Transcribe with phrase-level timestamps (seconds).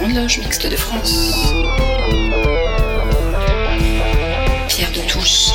[0.00, 1.34] Grande Loge Mixte de France.
[4.68, 5.50] Pierre de Touche.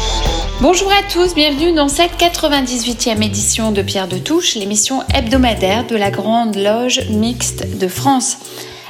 [0.61, 5.95] Bonjour à tous, bienvenue dans cette 98e édition de Pierre de Touche, l'émission hebdomadaire de
[5.95, 8.37] la Grande Loge Mixte de France.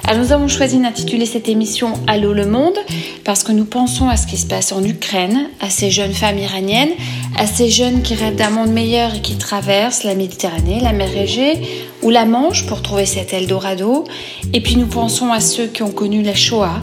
[0.08, 2.78] Alors nous avons choisi d'intituler cette émission Allô le monde
[3.24, 6.38] parce que nous pensons à ce qui se passe en Ukraine, à ces jeunes femmes
[6.38, 6.92] iraniennes,
[7.38, 11.16] à ces jeunes qui rêvent d'un monde meilleur et qui traversent la Méditerranée, la mer
[11.16, 14.06] Égée ou la Manche pour trouver cet Eldorado.
[14.54, 16.80] Et puis nous pensons à ceux qui ont connu la Shoah.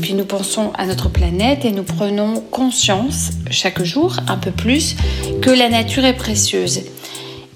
[0.00, 4.96] Puis nous pensons à notre planète et nous prenons conscience chaque jour un peu plus
[5.42, 6.80] que la nature est précieuse.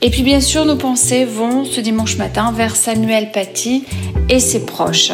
[0.03, 3.85] Et puis bien sûr, nos pensées vont ce dimanche matin vers Samuel Paty
[4.29, 5.13] et ses proches.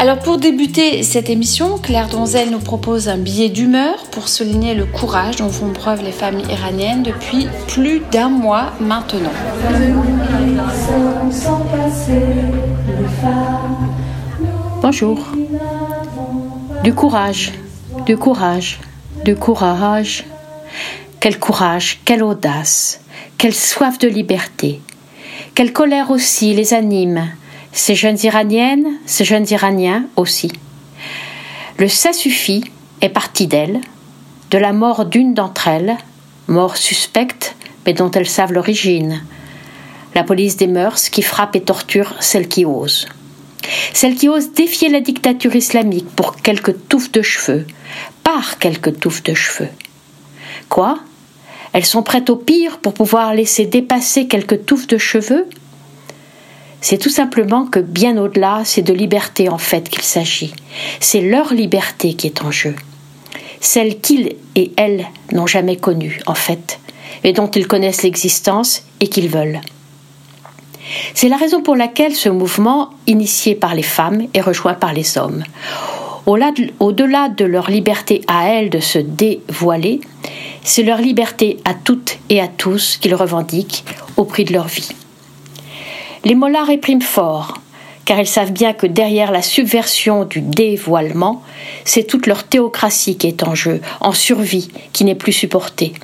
[0.00, 4.86] Alors pour débuter cette émission, Claire Donzel nous propose un billet d'humeur pour souligner le
[4.86, 9.28] courage dont font preuve les femmes iraniennes depuis plus d'un mois maintenant.
[14.80, 15.18] Bonjour.
[16.82, 17.52] Du courage,
[18.06, 18.80] du courage,
[19.26, 20.24] du courage.
[21.20, 23.02] Quel courage, quelle audace,
[23.36, 24.80] quelle soif de liberté,
[25.54, 27.28] quelle colère aussi les anime,
[27.72, 30.52] ces jeunes Iraniennes, ces jeunes Iraniens aussi.
[31.78, 32.64] Le ça suffit
[33.00, 33.80] est parti d'elles,
[34.50, 35.96] de la mort d'une d'entre elles,
[36.48, 37.54] mort suspecte,
[37.86, 39.22] mais dont elles savent l'origine.
[40.14, 43.08] La police des mœurs qui frappe et torture celles qui osent.
[43.94, 47.66] Celles qui osent défier la dictature islamique pour quelques touffes de cheveux,
[48.24, 49.68] par quelques touffes de cheveux.
[50.68, 50.98] Quoi?
[51.72, 55.46] Elles sont prêtes au pire pour pouvoir laisser dépasser quelques touffes de cheveux?
[56.80, 60.54] C'est tout simplement que bien au-delà, c'est de liberté en fait qu'il s'agit.
[61.00, 62.74] C'est leur liberté qui est en jeu.
[63.60, 66.80] Celle qu'ils et elles n'ont jamais connue en fait,
[67.24, 69.60] et dont ils connaissent l'existence et qu'ils veulent.
[71.14, 75.18] C'est la raison pour laquelle ce mouvement, initié par les femmes, est rejoint par les
[75.18, 75.44] hommes.
[76.26, 80.00] Au-delà de leur liberté à elles de se dévoiler,
[80.62, 83.84] c'est leur liberté à toutes et à tous qu'ils revendiquent
[84.16, 84.90] au prix de leur vie.
[86.24, 87.54] Les mollahs répriment fort,
[88.04, 91.42] car ils savent bien que derrière la subversion du dévoilement,
[91.84, 95.94] c'est toute leur théocratie qui est en jeu, en survie, qui n'est plus supportée.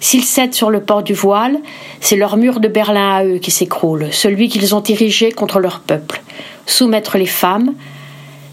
[0.00, 1.58] S'ils cèdent sur le port du voile,
[2.00, 5.80] c'est leur mur de Berlin à eux qui s'écroule, celui qu'ils ont érigé contre leur
[5.80, 6.22] peuple.
[6.66, 7.74] Soumettre les femmes,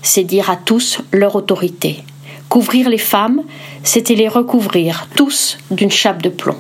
[0.01, 2.03] c'est dire à tous leur autorité.
[2.49, 3.43] Couvrir les femmes,
[3.83, 6.57] c'était les recouvrir, tous, d'une chape de plomb.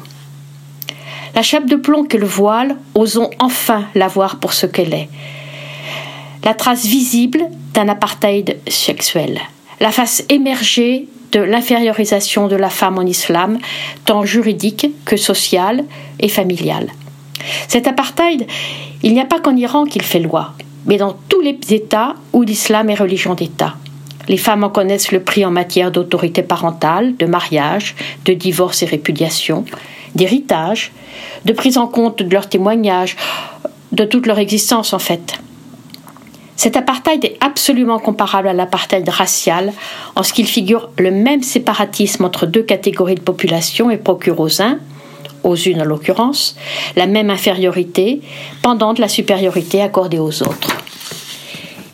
[1.33, 5.09] La chape de plomb que le voile, osons enfin la voir pour ce qu'elle est.
[6.43, 7.43] La trace visible
[7.73, 9.39] d'un apartheid sexuel.
[9.79, 13.59] La face émergée de l'infériorisation de la femme en islam,
[14.05, 15.85] tant juridique que sociale
[16.19, 16.89] et familiale.
[17.67, 18.45] Cet apartheid,
[19.01, 20.53] il n'y a pas qu'en Iran qu'il fait loi,
[20.85, 23.75] mais dans tous les États où l'islam est religion d'État.
[24.27, 28.85] Les femmes en connaissent le prix en matière d'autorité parentale, de mariage, de divorce et
[28.85, 29.65] répudiation,
[30.15, 30.91] d'héritage,
[31.45, 33.15] de prise en compte de leurs témoignages,
[33.91, 35.39] de toute leur existence en fait.
[36.55, 39.73] Cet apartheid est absolument comparable à l'apartheid racial
[40.15, 44.61] en ce qu'il figure le même séparatisme entre deux catégories de population et procure aux
[44.61, 44.77] uns,
[45.43, 46.55] aux unes en l'occurrence,
[46.95, 48.21] la même infériorité
[48.61, 50.77] pendant la supériorité accordée aux autres.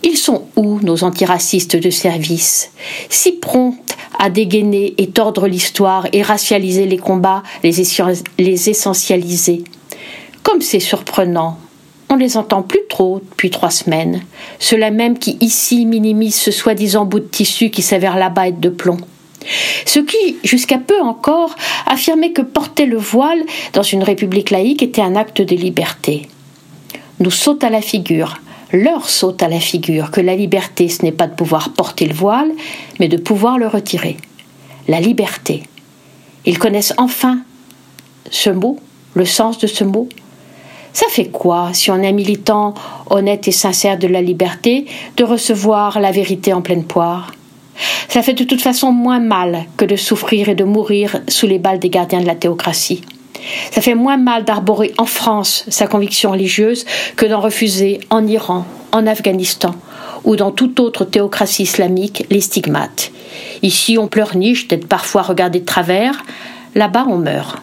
[0.03, 2.71] Ils sont où, nos antiracistes de service,
[3.09, 3.86] si prompts
[4.17, 9.63] à dégainer et tordre l'histoire et racialiser les combats, les, essentialiser
[10.43, 11.57] Comme c'est surprenant,
[12.09, 14.21] on les entend plus trop depuis trois semaines,
[14.59, 18.69] ceux-là même qui ici minimisent ce soi-disant bout de tissu qui s'avère là-bas être de
[18.69, 18.97] plomb.
[19.85, 25.01] Ceux qui, jusqu'à peu encore, affirmaient que porter le voile dans une république laïque était
[25.01, 26.27] un acte de liberté.
[27.19, 28.39] Nous saute à la figure
[28.71, 32.13] leur saute à la figure que la liberté, ce n'est pas de pouvoir porter le
[32.13, 32.51] voile,
[32.99, 34.17] mais de pouvoir le retirer.
[34.87, 35.63] La liberté.
[36.45, 37.39] Ils connaissent enfin
[38.29, 38.79] ce mot,
[39.13, 40.07] le sens de ce mot.
[40.93, 42.73] Ça fait quoi, si on est militant
[43.09, 47.33] honnête et sincère de la liberté, de recevoir la vérité en pleine poire?
[48.07, 51.59] Ça fait de toute façon moins mal que de souffrir et de mourir sous les
[51.59, 53.01] balles des gardiens de la théocratie.
[53.71, 56.85] Ça fait moins mal d'arborer en France sa conviction religieuse
[57.15, 59.75] que d'en refuser en Iran, en Afghanistan
[60.23, 63.11] ou dans toute autre théocratie islamique les stigmates.
[63.61, 66.23] Ici, on pleurniche d'être parfois regardé de travers,
[66.75, 67.61] là-bas, on meurt.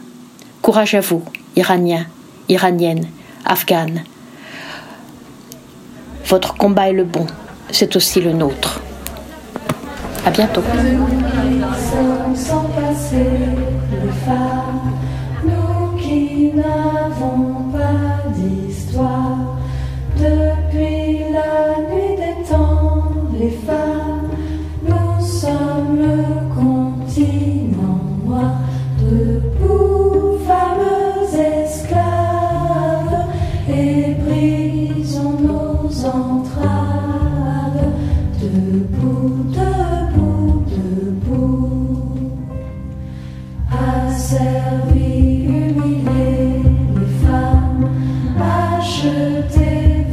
[0.62, 1.22] Courage à vous,
[1.56, 2.06] Iraniens,
[2.48, 3.06] Iraniennes,
[3.44, 4.04] Afghanes.
[6.26, 7.26] Votre combat est le bon,
[7.70, 8.80] c'est aussi le nôtre.
[10.24, 10.62] À bientôt.
[16.64, 16.93] love.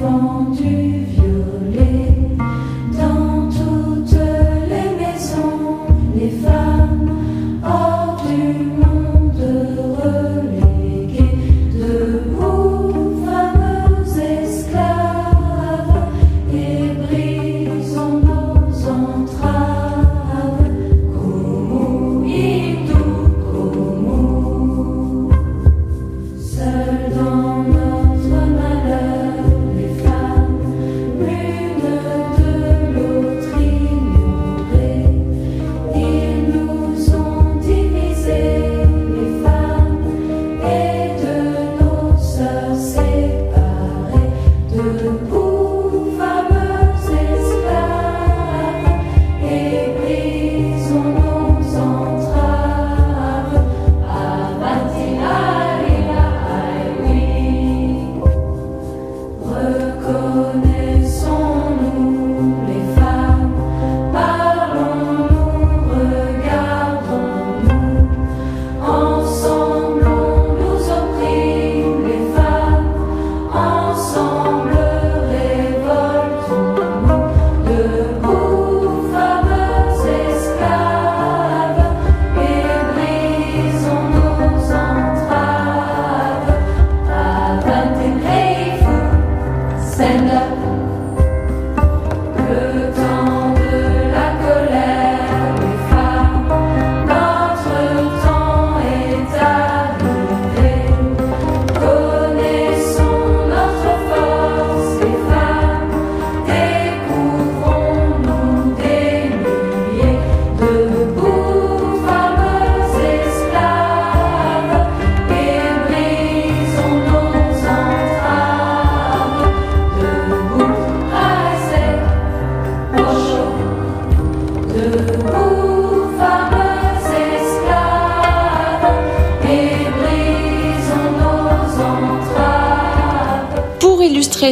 [0.03, 1.20] onde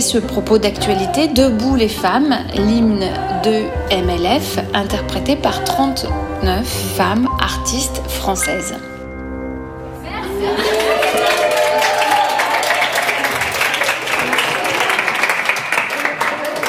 [0.01, 3.05] ce propos d'actualité, Debout les femmes, l'hymne
[3.43, 8.75] de MLF, interprété par 39 femmes artistes françaises.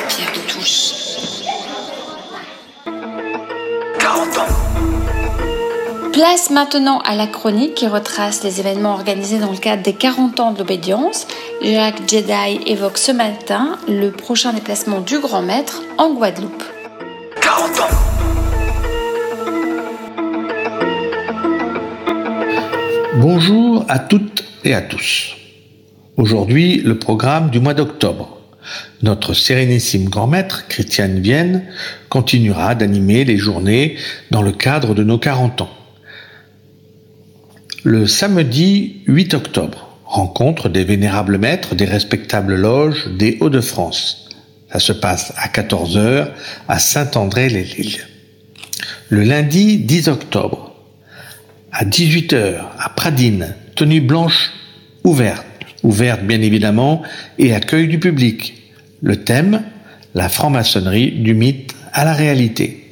[0.08, 0.92] Pierre de Touche.
[3.98, 6.10] 40 ans.
[6.12, 10.40] Place maintenant à la chronique qui retrace les événements organisés dans le cadre des 40
[10.40, 11.26] ans de l'obédience.
[11.62, 16.62] Jacques Jedi évoque ce matin le prochain déplacement du grand maître en Guadeloupe.
[17.42, 17.96] 40 ans.
[23.16, 25.34] Bonjour à toutes et à tous.
[26.16, 28.40] Aujourd'hui, le programme du mois d'octobre.
[29.02, 31.66] Notre sérénissime grand-maître, Christiane Vienne,
[32.08, 33.98] continuera d'animer les journées
[34.30, 35.70] dans le cadre de nos 40 ans.
[37.84, 44.28] Le samedi 8 octobre, rencontre des vénérables maîtres des respectables loges des Hauts-de-France.
[44.72, 46.30] Ça se passe à 14h
[46.68, 48.00] à Saint-André-les-Lilles.
[49.08, 50.74] Le lundi 10 octobre,
[51.72, 54.52] à 18h, à Pradine, tenue blanche
[55.04, 55.46] ouverte,
[55.84, 57.02] ouverte bien évidemment,
[57.38, 58.54] et accueil du public.
[59.02, 59.62] Le thème,
[60.14, 62.84] la franc-maçonnerie du mythe à la réalité.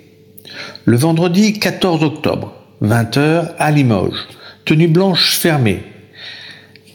[0.84, 4.28] Le vendredi 14 octobre, 20h à Limoges,
[4.64, 5.82] tenue blanche fermée.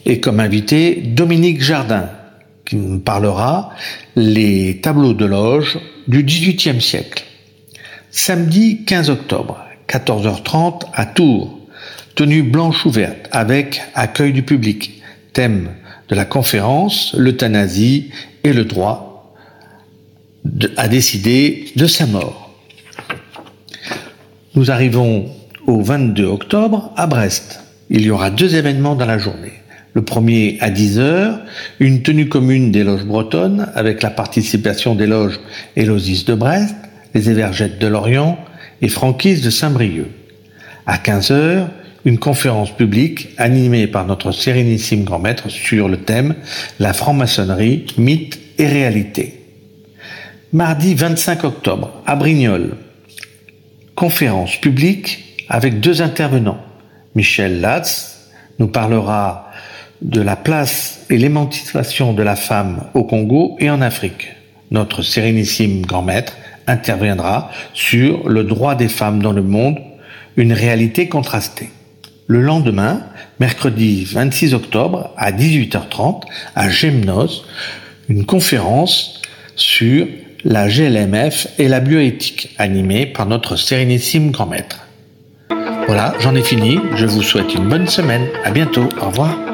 [0.06, 2.10] Et comme invité, Dominique Jardin,
[2.64, 3.70] qui nous parlera
[4.16, 7.24] les tableaux de loge du XVIIIe siècle.
[8.10, 11.58] Samedi 15 octobre, 14h30 à Tours,
[12.14, 15.02] tenue blanche ouverte avec accueil du public.
[15.32, 15.70] Thème
[16.08, 18.10] de la conférence, l'euthanasie
[18.44, 19.34] et le droit
[20.76, 22.54] à décider de sa mort.
[24.54, 25.30] Nous arrivons
[25.66, 27.60] au 22 octobre à Brest.
[27.90, 29.63] Il y aura deux événements dans la journée.
[29.94, 31.38] Le premier à 10h,
[31.78, 35.38] une tenue commune des loges bretonnes avec la participation des loges
[35.76, 36.74] Élosis de Brest,
[37.14, 38.36] les Évergettes de Lorient
[38.82, 40.08] et Franquise de Saint-Brieuc.
[40.86, 41.68] À 15h,
[42.04, 46.34] une conférence publique animée par notre sérénissime grand maître sur le thème
[46.80, 49.40] La franc-maçonnerie, mythe et réalité.
[50.52, 52.76] Mardi 25 octobre, à Brignoles,
[53.94, 56.60] conférence publique avec deux intervenants.
[57.14, 59.50] Michel Latz nous parlera
[60.02, 64.28] de la place et l'émancipation de la femme au Congo et en Afrique.
[64.70, 66.34] Notre sérénissime grand maître
[66.66, 69.78] interviendra sur le droit des femmes dans le monde,
[70.36, 71.70] une réalité contrastée.
[72.26, 73.02] Le lendemain,
[73.38, 76.22] mercredi 26 octobre à 18h30
[76.54, 77.44] à Gemnos,
[78.08, 79.20] une conférence
[79.56, 80.06] sur
[80.44, 84.86] la GLMF et la bioéthique animée par notre sérénissime grand maître.
[85.86, 86.78] Voilà, j'en ai fini.
[86.96, 88.26] Je vous souhaite une bonne semaine.
[88.44, 88.88] À bientôt.
[89.00, 89.53] Au revoir.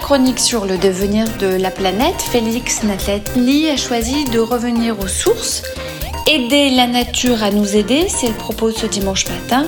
[0.00, 5.62] Chronique sur le devenir de la planète, Félix Nathalie a choisi de revenir aux sources.
[6.26, 9.66] Aider la nature à nous aider, c'est le propos de ce dimanche matin.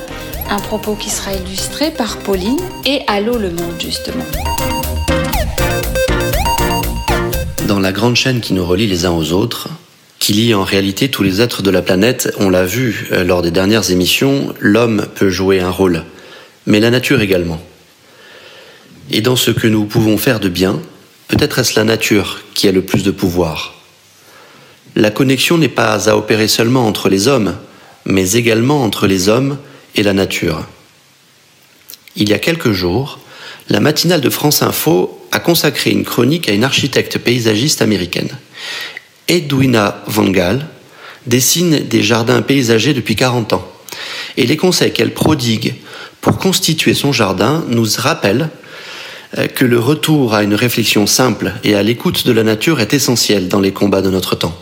[0.50, 4.24] Un propos qui sera illustré par Pauline et Allô le monde, justement.
[7.68, 9.68] Dans la grande chaîne qui nous relie les uns aux autres,
[10.18, 13.42] qui lie en réalité tous les êtres de la planète, on l'a vu euh, lors
[13.42, 16.04] des dernières émissions, l'homme peut jouer un rôle,
[16.66, 17.60] mais la nature également.
[19.12, 20.80] Et dans ce que nous pouvons faire de bien,
[21.28, 23.74] peut-être est-ce la nature qui a le plus de pouvoir.
[24.96, 27.54] La connexion n'est pas à opérer seulement entre les hommes,
[28.06, 29.58] mais également entre les hommes
[29.94, 30.66] et la nature.
[32.16, 33.20] Il y a quelques jours,
[33.68, 38.30] la matinale de France Info a consacré une chronique à une architecte paysagiste américaine.
[39.28, 40.66] Edwina Van Gaal
[41.26, 43.68] dessine des jardins paysagers depuis 40 ans.
[44.38, 45.74] Et les conseils qu'elle prodigue
[46.22, 48.48] pour constituer son jardin nous rappellent
[49.54, 53.48] que le retour à une réflexion simple et à l'écoute de la nature est essentiel
[53.48, 54.56] dans les combats de notre temps.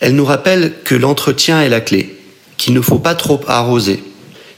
[0.00, 2.18] Elle nous rappelle que l'entretien est la clé,
[2.56, 4.02] qu'il ne faut pas trop arroser,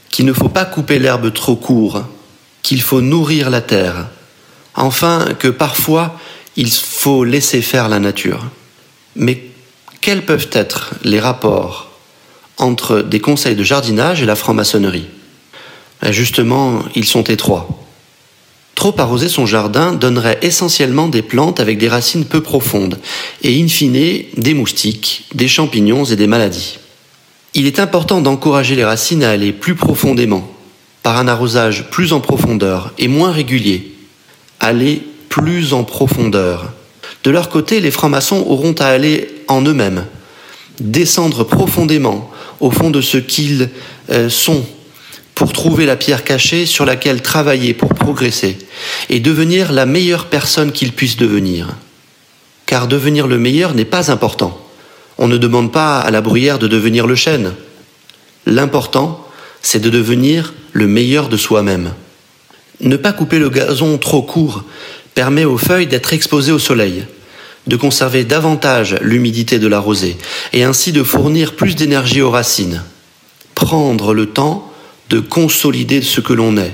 [0.09, 2.03] qu'il ne faut pas couper l'herbe trop court,
[2.63, 4.07] qu'il faut nourrir la terre,
[4.75, 6.19] enfin que parfois
[6.55, 8.45] il faut laisser faire la nature.
[9.15, 9.43] Mais
[10.01, 11.91] quels peuvent être les rapports
[12.57, 15.07] entre des conseils de jardinage et la franc-maçonnerie?
[16.09, 17.86] Justement, ils sont étroits.
[18.77, 22.99] Trop arroser son jardin donnerait essentiellement des plantes avec des racines peu profondes
[23.41, 26.77] et in fine des moustiques, des champignons et des maladies.
[27.55, 30.47] Il est important d'encourager les racines à aller plus profondément,
[31.01, 33.95] par un arrosage plus en profondeur et moins régulier.
[34.59, 36.71] Aller plus en profondeur.
[37.23, 40.05] De leur côté, les francs-maçons auront à aller en eux-mêmes,
[40.79, 42.29] descendre profondément
[42.59, 43.71] au fond de ce qu'ils
[44.11, 44.63] euh, sont
[45.37, 48.57] pour trouver la pierre cachée sur laquelle travailler pour progresser
[49.07, 51.75] et devenir la meilleure personne qu'ils puissent devenir.
[52.65, 54.59] Car devenir le meilleur n'est pas important.
[55.19, 57.53] On ne demande pas à la bruyère de devenir le chêne.
[58.47, 59.27] L'important,
[59.61, 61.93] c'est de devenir le meilleur de soi-même.
[62.81, 64.63] Ne pas couper le gazon trop court
[65.13, 67.05] permet aux feuilles d'être exposées au soleil,
[67.67, 70.17] de conserver davantage l'humidité de la rosée
[70.51, 72.81] et ainsi de fournir plus d'énergie aux racines.
[73.53, 74.66] Prendre le temps
[75.09, 76.73] de consolider ce que l'on est,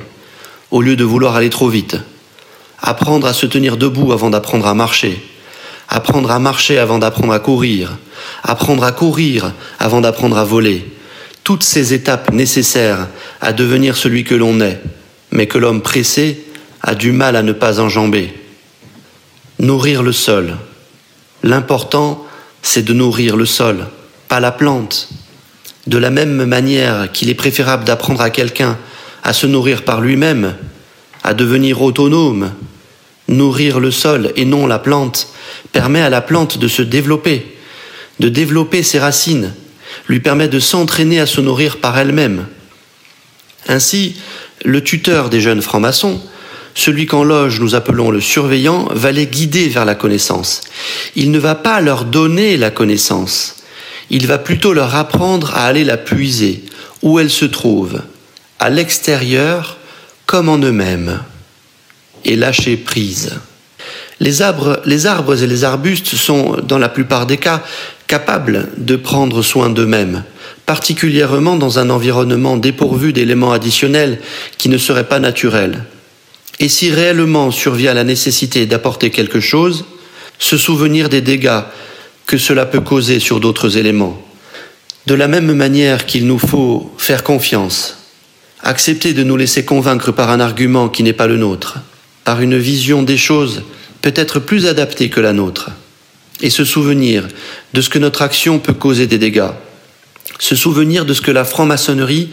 [0.72, 1.98] au lieu de vouloir aller trop vite.
[2.82, 5.24] Apprendre à se tenir debout avant d'apprendre à marcher.
[5.88, 7.98] Apprendre à marcher avant d'apprendre à courir.
[8.44, 10.86] Apprendre à courir avant d'apprendre à voler.
[11.44, 13.08] Toutes ces étapes nécessaires
[13.42, 14.82] à devenir celui que l'on est,
[15.32, 16.44] mais que l'homme pressé
[16.82, 18.34] a du mal à ne pas enjamber.
[19.60, 20.58] Nourrir le sol.
[21.44, 22.26] L'important,
[22.62, 23.88] c'est de nourrir le sol,
[24.28, 25.10] pas la plante.
[25.88, 28.78] De la même manière qu'il est préférable d'apprendre à quelqu'un
[29.24, 30.56] à se nourrir par lui-même,
[31.24, 32.52] à devenir autonome,
[33.28, 35.30] nourrir le sol et non la plante
[35.72, 37.58] permet à la plante de se développer,
[38.20, 39.54] de développer ses racines,
[40.08, 42.48] lui permet de s'entraîner à se nourrir par elle-même.
[43.68, 44.18] Ainsi,
[44.66, 46.22] le tuteur des jeunes francs-maçons,
[46.76, 50.62] celui qu'en loge nous appelons le surveillant, va les guider vers la connaissance.
[51.16, 53.63] Il ne va pas leur donner la connaissance,
[54.14, 56.64] il va plutôt leur apprendre à aller la puiser,
[57.02, 58.00] où elle se trouve,
[58.60, 59.78] à l'extérieur
[60.28, 61.20] comme en eux-mêmes,
[62.24, 63.32] et lâcher prise.
[64.20, 67.64] Les arbres, les arbres et les arbustes sont, dans la plupart des cas,
[68.06, 70.24] capables de prendre soin d'eux-mêmes,
[70.68, 74.22] particulièrement dans un environnement dépourvu d'éléments additionnels
[74.60, 75.86] qui ne seraient pas naturels.
[76.60, 79.86] Et si réellement survient la nécessité d'apporter quelque chose,
[80.38, 81.64] se souvenir des dégâts
[82.26, 84.22] que cela peut causer sur d'autres éléments.
[85.06, 87.98] De la même manière qu'il nous faut faire confiance,
[88.62, 91.80] accepter de nous laisser convaincre par un argument qui n'est pas le nôtre,
[92.24, 93.64] par une vision des choses
[94.02, 95.72] peut-être plus adaptée que la nôtre,
[96.42, 97.28] et se souvenir
[97.74, 99.52] de ce que notre action peut causer des dégâts,
[100.40, 102.30] se souvenir de ce que la franc-maçonnerie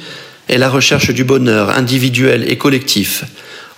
[0.48, 3.24] est la recherche du bonheur individuel et collectif,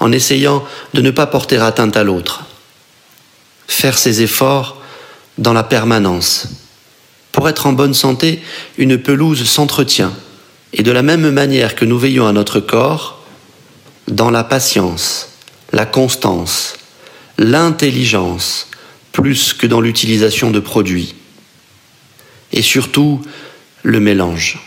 [0.00, 0.64] en essayant
[0.94, 2.44] de ne pas porter atteinte à l'autre.
[3.68, 4.81] Faire ses efforts
[5.38, 6.48] dans la permanence.
[7.32, 8.42] Pour être en bonne santé,
[8.78, 10.12] une pelouse s'entretient,
[10.72, 13.24] et de la même manière que nous veillons à notre corps,
[14.08, 15.30] dans la patience,
[15.72, 16.74] la constance,
[17.38, 18.68] l'intelligence,
[19.12, 21.14] plus que dans l'utilisation de produits.
[22.52, 23.22] Et surtout,
[23.82, 24.58] le mélange.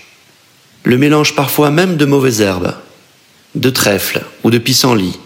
[0.84, 2.76] Le mélange parfois même de mauvaises herbes,
[3.56, 5.18] de trèfle ou de pissenlit,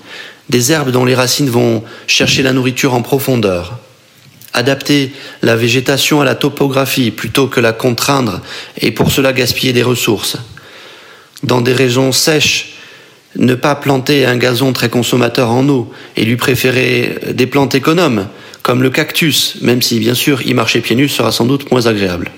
[0.50, 3.80] des herbes dont les racines vont chercher la nourriture en profondeur.
[4.54, 8.42] Adapter la végétation à la topographie plutôt que la contraindre
[8.78, 10.38] et pour cela gaspiller des ressources.
[11.44, 12.74] Dans des régions sèches,
[13.36, 18.28] ne pas planter un gazon très consommateur en eau et lui préférer des plantes économes,
[18.64, 21.86] comme le cactus, même si bien sûr y marcher pieds nus sera sans doute moins
[21.86, 22.32] agréable.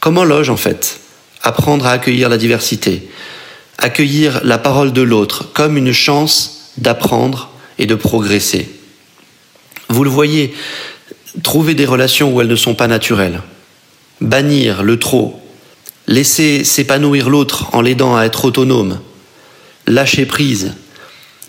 [0.00, 1.00] Comment loge en fait?
[1.42, 3.08] Apprendre à accueillir la diversité,
[3.78, 8.68] accueillir la parole de l'autre comme une chance d'apprendre et de progresser.
[9.88, 10.54] Vous le voyez,
[11.42, 13.40] trouver des relations où elles ne sont pas naturelles,
[14.20, 15.42] bannir le trop,
[16.06, 19.00] laisser s'épanouir l'autre en l'aidant à être autonome,
[19.86, 20.74] lâcher prise,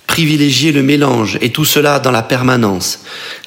[0.08, 3.02] privilégier le mélange, et tout cela dans la permanence.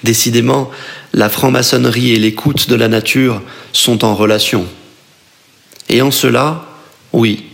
[0.04, 0.70] Décidément,
[1.12, 4.66] la franc-maçonnerie et l'écoute de la nature sont en relation.
[5.88, 6.64] Et en cela,
[7.12, 7.44] oui,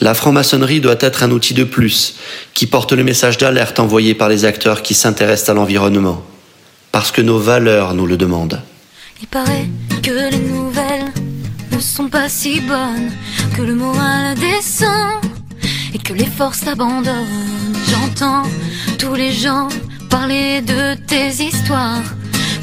[0.00, 2.16] la franc-maçonnerie doit être un outil de plus
[2.54, 6.24] qui porte le message d'alerte envoyé par les acteurs qui s'intéressent à l'environnement,
[6.92, 8.60] parce que nos valeurs nous le demandent.
[9.20, 9.68] Il paraît
[10.02, 11.12] que les nouvelles
[11.72, 13.10] ne sont pas si bonnes,
[13.56, 15.20] que le moral descend
[15.94, 17.74] et que les forces s'abandonnent.
[17.90, 18.44] J'entends
[18.98, 19.68] tous les gens
[20.08, 22.02] parler de tes histoires,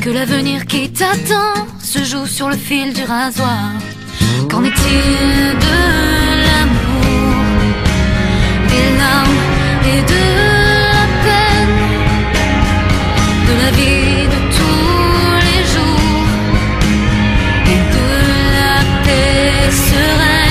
[0.01, 3.71] que l'avenir qui t'attend se joue sur le fil du rasoir.
[4.49, 5.77] Qu'en est-il de
[6.45, 7.43] l'amour,
[8.69, 9.41] des larmes
[9.93, 10.23] et de
[10.93, 11.75] la peine,
[13.47, 14.14] de la vie
[19.65, 20.44] paix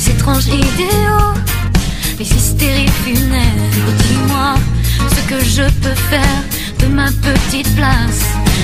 [0.00, 1.34] mes étranges idéaux,
[2.18, 3.92] mes hystéries funèbres.
[3.98, 4.54] Dis-moi
[5.14, 6.42] ce que je peux faire
[6.78, 8.22] de ma petite place.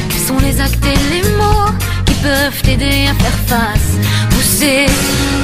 [0.08, 1.70] Quels sont les actes et les mots
[2.06, 3.90] qui peuvent t'aider à faire face?
[4.30, 4.86] Pousser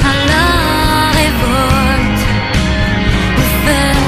[0.03, 0.47] à la
[1.19, 2.21] révolte
[3.37, 4.02] ou faire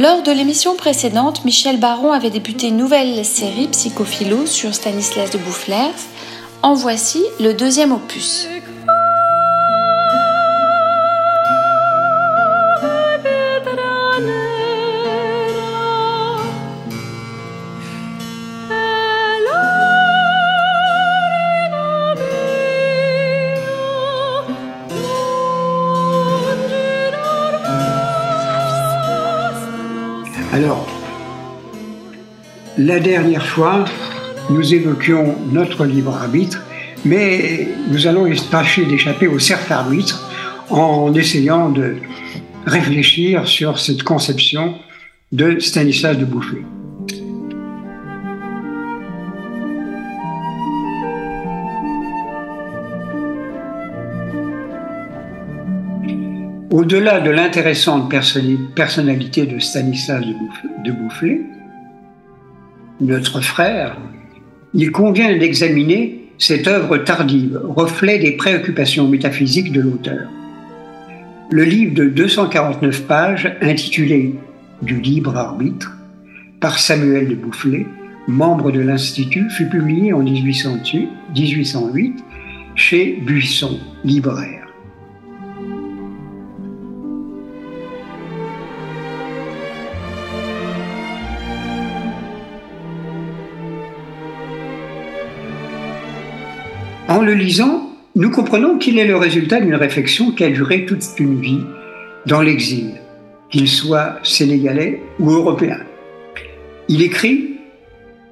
[0.00, 5.36] Lors de l'émission précédente, Michel Baron avait débuté une nouvelle série Psychophilo sur Stanislas de
[5.36, 5.92] Boufflers.
[6.62, 8.48] En voici le deuxième opus.
[32.90, 33.84] La dernière fois,
[34.50, 36.60] nous évoquions notre libre arbitre,
[37.04, 40.28] mais nous allons tâcher d'échapper au cercle arbitre
[40.70, 41.98] en essayant de
[42.66, 44.74] réfléchir sur cette conception
[45.30, 46.64] de Stanislas de Boufflers.
[56.72, 61.42] Au-delà de l'intéressante personnali- personnalité de Stanislas de Bouff- de Boufflers,
[63.00, 63.96] notre frère,
[64.74, 70.28] il convient d'examiner cette œuvre tardive, reflet des préoccupations métaphysiques de l'auteur.
[71.50, 74.34] Le livre de 249 pages, intitulé
[74.82, 75.96] Du libre arbitre,
[76.60, 77.86] par Samuel de Boufflers,
[78.28, 82.24] membre de l'Institut, fut publié en 1808 1808
[82.76, 84.59] chez Buisson, libraire.
[97.20, 101.04] En le lisant, nous comprenons qu'il est le résultat d'une réflexion qui a duré toute
[101.18, 101.60] une vie
[102.24, 102.94] dans l'exil,
[103.50, 105.80] qu'il soit sénégalais ou européen.
[106.88, 107.58] Il écrit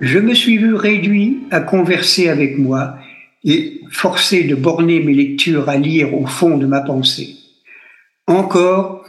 [0.01, 2.97] Je me suis vu réduit à converser avec moi
[3.45, 7.37] et forcé de borner mes lectures à lire au fond de ma pensée.
[8.27, 9.05] Encore,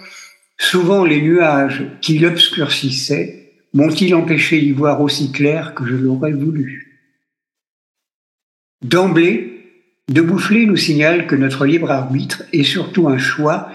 [0.58, 7.02] souvent les nuages qui l'obscurcissaient m'ont-ils empêché d'y voir aussi clair que je l'aurais voulu.
[8.82, 9.59] D'emblée,
[10.10, 13.70] De Boufflé nous signale que notre libre arbitre est surtout un choix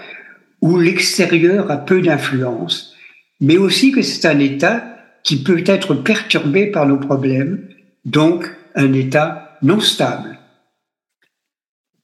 [0.60, 2.92] où l'extérieur a peu d'influence,
[3.40, 4.84] mais aussi que c'est un état
[5.22, 7.68] qui peut être perturbé par nos problèmes,
[8.04, 10.40] donc un état non stable.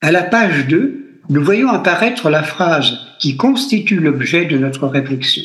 [0.01, 5.43] À la page 2, nous voyons apparaître la phrase qui constitue l'objet de notre réflexion.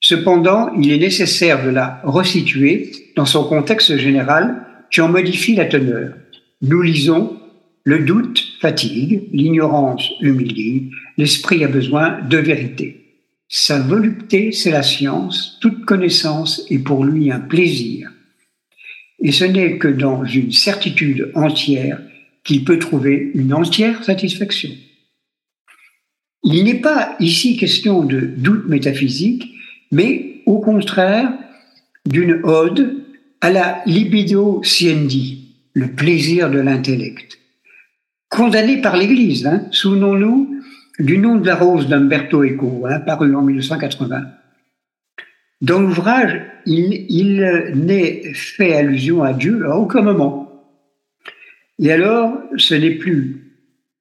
[0.00, 5.66] Cependant, il est nécessaire de la resituer dans son contexte général qui en modifie la
[5.66, 6.14] teneur.
[6.60, 7.38] Nous lisons
[7.86, 13.20] Le doute fatigue, l'ignorance humilie, l'esprit a besoin de vérité.
[13.46, 18.10] Sa volupté, c'est la science, toute connaissance est pour lui un plaisir.
[19.20, 22.00] Et ce n'est que dans une certitude entière
[22.42, 24.70] qu'il peut trouver une entière satisfaction.
[26.42, 29.44] Il n'est pas ici question de doute métaphysique,
[29.92, 31.32] mais au contraire
[32.08, 33.04] d'une ode
[33.42, 37.38] à la libido siendi, le plaisir de l'intellect.
[38.34, 40.60] Condamné par l'Église, hein, souvenons-nous
[40.98, 44.24] du nom de la rose d'Umberto Eco, hein, paru en 1980.
[45.60, 50.66] Dans l'ouvrage, il, n'est fait allusion à Dieu à aucun moment.
[51.78, 53.52] Et alors, ce n'est plus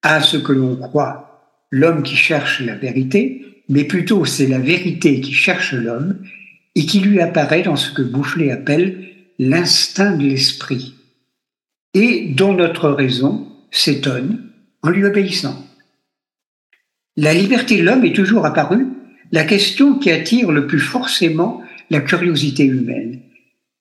[0.02, 5.22] à ce que l'on croit l'homme qui cherche la vérité, mais plutôt c'est la vérité
[5.22, 6.18] qui cherche l'homme
[6.74, 10.96] et qui lui apparaît dans ce que Boufflé appelle l'instinct de l'esprit,
[11.94, 14.52] et dont notre raison s'étonne
[14.84, 15.68] en lui obéissant.
[17.18, 18.88] La liberté de l'homme est toujours apparue
[19.32, 23.20] la question qui attire le plus forcément la curiosité humaine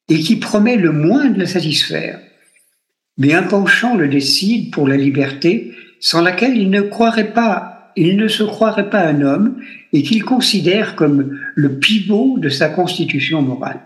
[0.09, 2.19] et qui promet le moins de la satisfaire.
[3.19, 8.17] Mais un penchant le décide pour la liberté sans laquelle il ne croirait pas, il
[8.17, 13.43] ne se croirait pas un homme et qu'il considère comme le pivot de sa constitution
[13.43, 13.81] morale.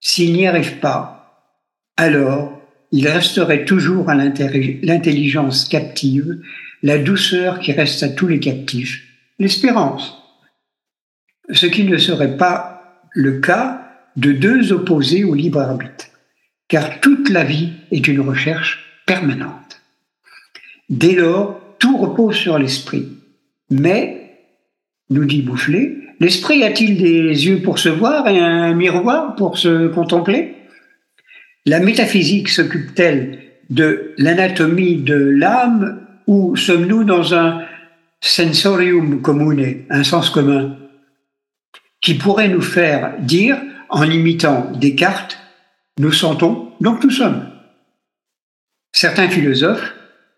[0.00, 1.54] S'il n'y arrive pas,
[1.96, 2.57] alors
[2.92, 6.40] il resterait toujours à l'intelligence captive,
[6.82, 9.02] la douceur qui reste à tous les captifs,
[9.38, 10.16] l'espérance.
[11.50, 13.82] Ce qui ne serait pas le cas
[14.16, 16.06] de deux opposés au libre arbitre,
[16.68, 19.80] car toute la vie est une recherche permanente.
[20.88, 23.08] Dès lors, tout repose sur l'esprit.
[23.70, 24.38] Mais,
[25.10, 29.88] nous dit Boufflé, l'esprit a-t-il des yeux pour se voir et un miroir pour se
[29.88, 30.57] contempler?
[31.68, 37.62] La métaphysique s'occupe-t-elle de l'anatomie de l'âme ou sommes-nous dans un
[38.22, 40.78] sensorium commune, un sens commun,
[42.00, 43.58] qui pourrait nous faire dire,
[43.90, 45.38] en imitant Descartes,
[45.98, 47.50] nous sentons, donc nous sommes.
[48.94, 49.92] Certains philosophes,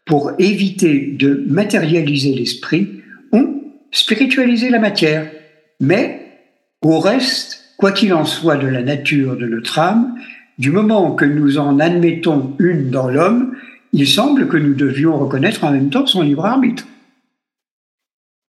[0.07, 3.63] pour éviter de matérialiser l'esprit, ont
[3.93, 5.31] spiritualisé la matière
[5.79, 6.27] mais
[6.83, 10.17] au reste, quoi qu'il en soit de la nature de notre âme,
[10.61, 13.57] du moment que nous en admettons une dans l'homme,
[13.95, 16.87] il semble que nous devions reconnaître en même temps son libre arbitre.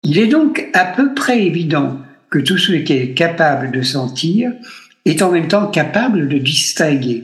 [0.04, 4.52] Il est donc à peu près évident que tout ce qui est capable de sentir
[5.06, 7.24] est en même temps capable de distinguer,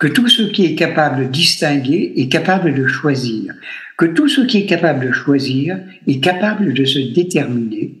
[0.00, 3.54] que tout ce qui est capable de distinguer est capable de choisir,
[3.96, 8.00] que tout ce qui est capable de choisir est capable de se déterminer,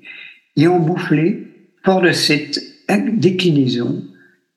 [0.56, 1.46] et en boufflé,
[1.84, 4.02] fort de cette déclinaison,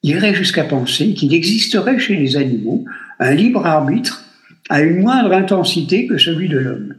[0.04, 2.86] irait jusqu'à penser qu'il existerait chez les animaux
[3.20, 4.26] un libre arbitre
[4.70, 6.96] à une moindre intensité que celui de l'homme.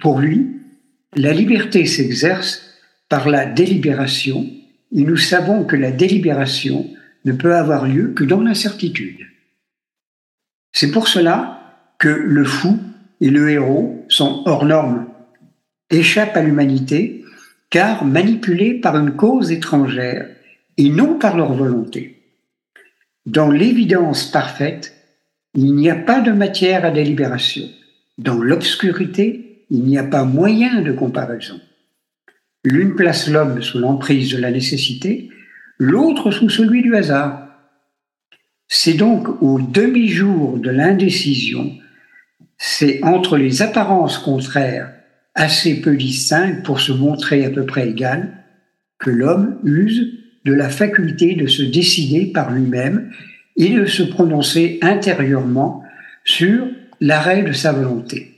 [0.00, 0.48] Pour lui,
[1.16, 2.62] la liberté s'exerce
[3.08, 4.46] par la délibération,
[4.92, 6.88] et nous savons que la délibération
[7.24, 9.26] ne peut avoir lieu que dans l'incertitude.
[10.72, 11.60] C'est pour cela
[11.98, 12.78] que le fou
[13.20, 15.06] et le héros sont hors normes,
[15.90, 17.24] échappent à l'humanité
[17.70, 20.28] car manipulés par une cause étrangère
[20.76, 22.19] et non par leur volonté.
[23.30, 24.92] Dans l'évidence parfaite,
[25.54, 27.68] il n'y a pas de matière à délibération.
[28.18, 31.60] Dans l'obscurité, il n'y a pas moyen de comparaison.
[32.64, 35.30] L'une place l'homme sous l'emprise de la nécessité,
[35.78, 37.46] l'autre sous celui du hasard.
[38.66, 41.78] C'est donc au demi-jour de l'indécision,
[42.58, 44.92] c'est entre les apparences contraires
[45.36, 48.42] assez peu distinct pour se montrer à peu près égal,
[48.98, 53.10] que l'homme use de la faculté de se décider par lui-même
[53.56, 55.82] et de se prononcer intérieurement
[56.24, 56.66] sur
[57.00, 58.34] l'arrêt de sa volonté.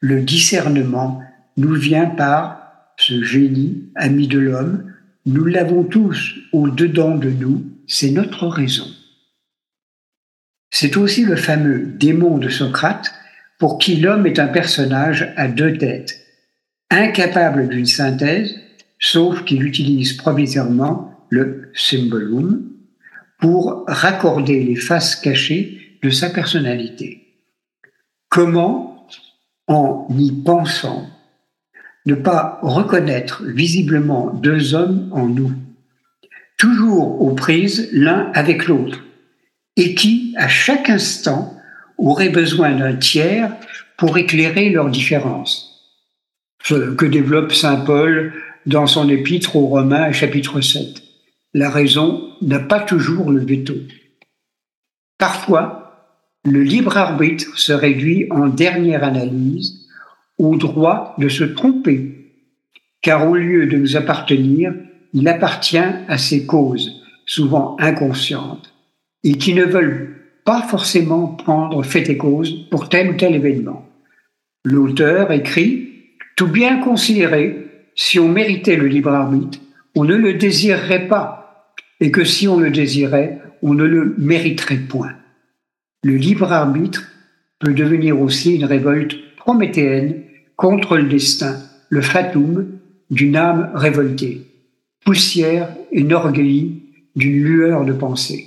[0.00, 1.20] Le discernement
[1.56, 4.92] nous vient par ce génie, ami de l'homme,
[5.26, 8.86] nous l'avons tous au-dedans de nous, c'est notre raison.
[10.70, 13.12] C'est aussi le fameux démon de Socrate
[13.58, 16.20] pour qui l'homme est un personnage à deux têtes,
[16.90, 18.54] incapable d'une synthèse,
[18.98, 22.68] sauf qu'il utilise provisoirement le symbolum
[23.38, 27.24] pour raccorder les faces cachées de sa personnalité.
[28.28, 29.06] Comment
[29.66, 31.06] en y pensant,
[32.06, 35.52] ne pas reconnaître visiblement deux hommes en nous,
[36.56, 39.04] toujours aux prises l'un avec l'autre,
[39.76, 41.54] et qui, à chaque instant,
[41.98, 43.54] auraient besoin d'un tiers
[43.96, 45.94] pour éclairer leurs différences.
[46.64, 48.32] Ce que développe Saint Paul
[48.66, 51.02] dans son épître aux Romains, chapitre 7.
[51.54, 53.74] La raison n'a pas toujours le veto.
[55.16, 55.88] Parfois,
[56.44, 59.86] le libre arbitre se réduit en dernière analyse
[60.36, 62.34] au droit de se tromper,
[63.02, 64.74] car au lieu de nous appartenir,
[65.14, 68.74] il appartient à ces causes, souvent inconscientes,
[69.24, 73.88] et qui ne veulent pas forcément prendre fait et cause pour tel ou tel événement.
[74.64, 75.88] L'auteur écrit
[76.36, 79.58] Tout bien considéré, si on méritait le libre arbitre,
[79.98, 84.76] on ne le désirerait pas, et que si on le désirait, on ne le mériterait
[84.76, 85.10] point.
[86.04, 87.10] Le libre arbitre
[87.58, 90.22] peut devenir aussi une révolte prométhéenne
[90.54, 91.58] contre le destin,
[91.88, 92.78] le fatum
[93.10, 94.42] d'une âme révoltée,
[95.04, 96.80] poussière et norgueillie
[97.16, 98.46] d'une lueur de pensée.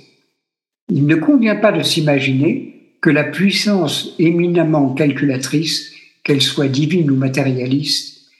[0.88, 5.92] Il ne convient pas de s'imaginer que la puissance éminemment calculatrice,
[6.24, 8.30] qu'elle soit divine ou matérialiste,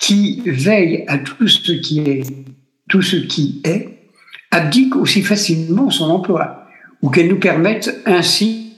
[0.00, 2.24] qui veille à tout ce qui est,
[2.88, 3.96] tout ce qui est,
[4.50, 6.66] abdique aussi facilement son emploi,
[7.02, 8.72] ou qu'elle nous permette ainsi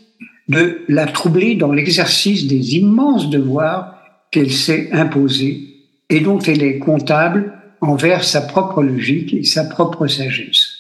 [0.49, 3.99] de la troubler dans l'exercice des immenses devoirs
[4.31, 5.69] qu'elle s'est imposés
[6.09, 10.79] et dont elle est comptable envers sa propre logique et sa propre sagesse.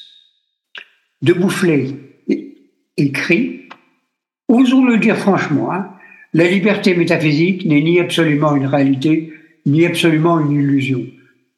[1.22, 1.88] De Boufflet
[2.96, 3.68] écrit,
[4.48, 5.90] osons le dire franchement, hein,
[6.34, 9.32] la liberté métaphysique n'est ni absolument une réalité,
[9.66, 11.04] ni absolument une illusion.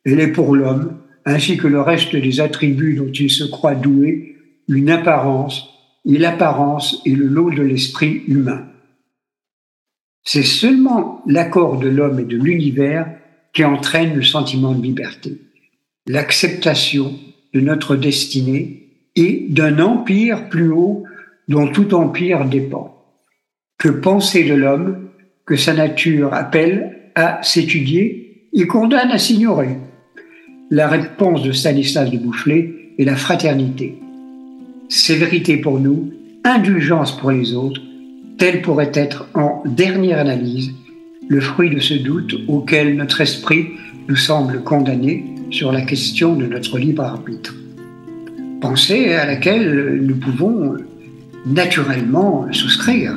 [0.04, 4.36] Elle est pour l'homme, ainsi que le reste des attributs dont il se croit doué,
[4.68, 5.68] une apparence,
[6.06, 8.66] et l'apparence est le lot de l'esprit humain.
[10.24, 13.10] C'est seulement l'accord de l'homme et de l'univers
[13.52, 15.38] qui entraîne le sentiment de liberté,
[16.06, 17.18] l'acceptation
[17.52, 21.04] de notre destinée et d'un empire plus haut
[21.48, 22.96] dont tout empire dépend.
[23.78, 25.08] Que penser de l'homme
[25.46, 29.76] que sa nature appelle à s'étudier et condamne à s'ignorer?
[30.72, 33.98] La réponse de Stanislas de Boufflé est la fraternité.
[34.88, 36.12] Sévérité pour nous,
[36.44, 37.80] indulgence pour les autres,
[38.38, 40.70] tel pourrait être en dernière analyse
[41.28, 43.66] le fruit de ce doute auquel notre esprit
[44.08, 47.52] nous semble condamné sur la question de notre libre arbitre.
[48.60, 50.76] Pensée à laquelle nous pouvons
[51.46, 53.16] naturellement souscrire.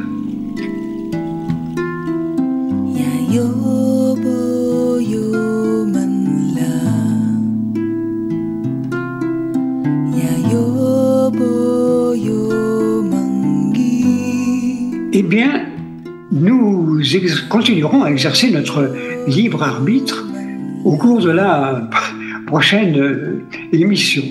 [15.15, 15.67] Eh bien,
[16.32, 16.99] nous
[17.47, 18.95] continuerons à exercer notre
[19.28, 20.26] libre arbitre
[20.84, 21.88] au cours de la
[22.47, 24.23] prochaine euh, émission.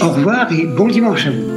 [0.00, 1.56] Au revoir et bon dimanche à vous.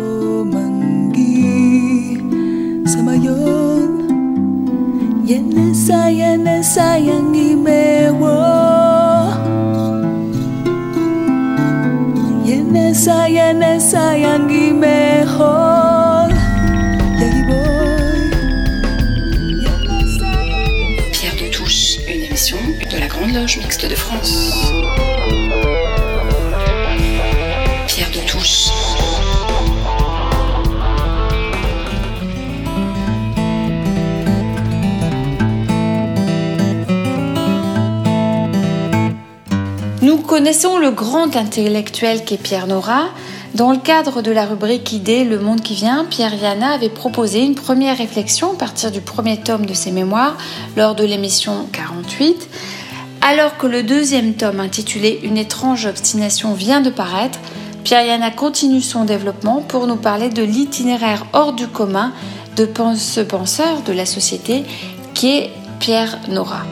[23.34, 24.54] Loge Mixte de France.
[27.86, 28.70] Pierre de Touche.
[40.02, 43.10] Nous connaissons le grand intellectuel qu'est Pierre Nora.
[43.54, 47.44] Dans le cadre de la rubrique Idées, le monde qui vient, Pierre Viana avait proposé
[47.44, 50.38] une première réflexion à partir du premier tome de ses mémoires
[50.78, 52.48] lors de l'émission 48.
[53.22, 57.40] Alors que le deuxième tome intitulé Une étrange obstination vient de paraître,
[57.84, 62.14] Pierre Yana continue son développement pour nous parler de l'itinéraire hors du commun
[62.56, 64.64] de ce penseur de la société
[65.14, 66.64] qui est Pierre Nora.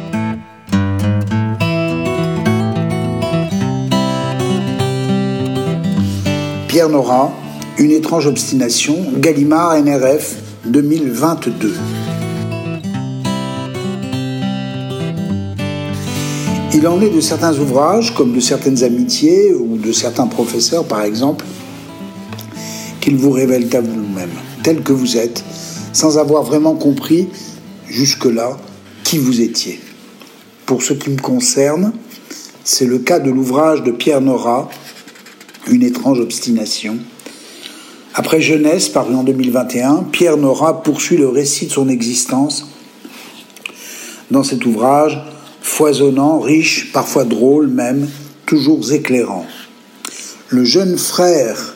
[6.67, 7.31] Pierre Nora,
[7.77, 11.75] Une étrange obstination, Gallimard NRF 2022.
[16.73, 21.01] Il en est de certains ouvrages, comme de certaines amitiés ou de certains professeurs par
[21.01, 21.45] exemple,
[22.99, 24.30] qu'ils vous révèlent à vous-même,
[24.63, 25.43] tel que vous êtes,
[25.93, 27.30] sans avoir vraiment compris
[27.88, 28.58] jusque-là
[29.03, 29.80] qui vous étiez.
[30.65, 31.93] Pour ce qui me concerne,
[32.65, 34.69] c'est le cas de l'ouvrage de Pierre Nora,
[35.69, 36.97] Une étrange obstination.
[38.13, 42.67] Après Jeunesse, paru en 2021, Pierre Nora poursuit le récit de son existence
[44.32, 45.21] dans cet ouvrage
[45.78, 48.08] foisonnant, riche, parfois drôle même,
[48.48, 49.46] toujours éclairant.
[50.50, 51.76] Le jeune frère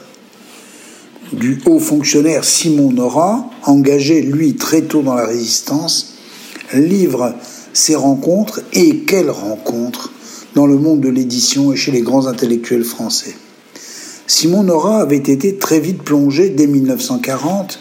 [1.32, 6.16] du haut fonctionnaire Simon Nora, engagé lui très tôt dans la résistance,
[6.74, 7.36] livre
[7.74, 10.12] ses rencontres et quelles rencontres
[10.56, 13.36] dans le monde de l'édition et chez les grands intellectuels français.
[14.26, 17.78] Simon Nora avait été très vite plongé dès 1940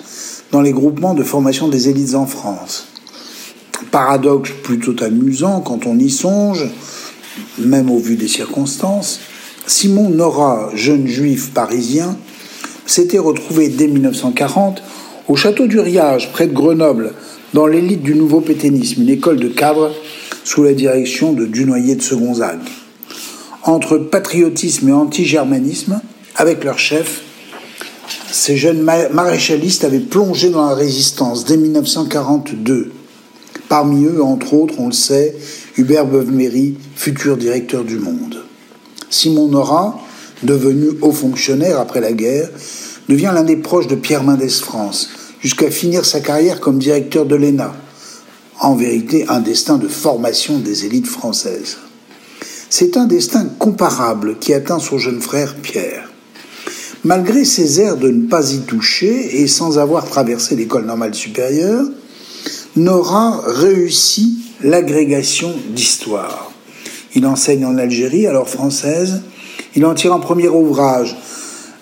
[0.53, 2.90] dans les groupements de formation des élites en France.
[3.91, 6.67] Paradoxe plutôt amusant quand on y songe,
[7.59, 9.21] même au vu des circonstances,
[9.67, 12.17] Simon Nora, jeune juif parisien,
[12.87, 14.83] s'était retrouvé dès 1940
[15.29, 17.13] au château du Riage, près de Grenoble,
[17.55, 19.93] dans l'élite du nouveau pétainisme, une école de cadres
[20.45, 22.59] sous la direction de Dunoyer de Segonzague.
[23.63, 26.01] Entre patriotisme et anti-germanisme,
[26.35, 27.23] avec leur chef,
[28.33, 32.91] ces jeunes maréchalistes avaient plongé dans la résistance dès 1942.
[33.71, 35.33] Parmi eux, entre autres, on le sait,
[35.77, 38.43] Hubert Beuve-Méry, futur directeur du Monde.
[39.11, 39.97] Simon Nora,
[40.43, 42.51] devenu haut fonctionnaire après la guerre,
[43.09, 45.11] devient l'un des proches de Pierre Mendès France,
[45.41, 47.73] jusqu'à finir sa carrière comme directeur de l'ENA.
[48.59, 51.77] En vérité, un destin de formation des élites françaises.
[52.71, 56.11] C'est un destin comparable qui atteint son jeune frère Pierre.
[57.05, 61.87] Malgré ses airs de ne pas y toucher et sans avoir traversé l'école normale supérieure,
[62.81, 66.51] Nora réussit l'agrégation d'histoire.
[67.15, 69.21] Il enseigne en Algérie, alors française.
[69.77, 71.15] Il en tire un premier ouvrage,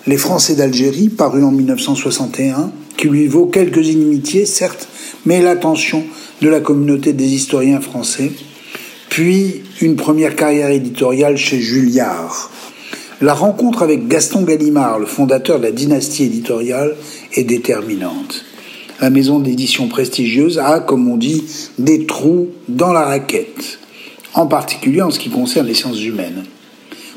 [0.08, 4.88] Les Français d'Algérie, paru en 1961, qui lui vaut quelques inimitiés, certes,
[5.24, 6.02] mais l'attention
[6.42, 8.32] de la communauté des historiens français,
[9.08, 12.50] puis une première carrière éditoriale chez Julliard.
[13.20, 16.96] La rencontre avec Gaston Gallimard, le fondateur de la dynastie éditoriale,
[17.34, 18.47] est déterminante.
[19.00, 21.44] La maison d'édition prestigieuse a, comme on dit,
[21.78, 23.78] des trous dans la raquette,
[24.34, 26.44] en particulier en ce qui concerne les sciences humaines.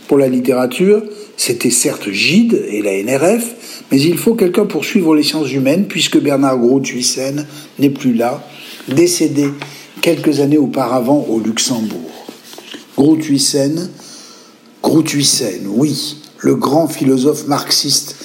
[0.08, 1.02] Pour la littérature,
[1.38, 5.86] c'était certes Gide et la NRF, mais il faut quelqu'un pour suivre les sciences humaines,
[5.88, 7.48] puisque Bernard Groth-Huissen
[7.80, 8.48] n'est plus là,
[8.88, 9.48] décédé
[10.02, 12.12] quelques années auparavant au Luxembourg.
[12.96, 13.90] Groth-Huissen,
[15.68, 18.16] oui, le grand philosophe marxiste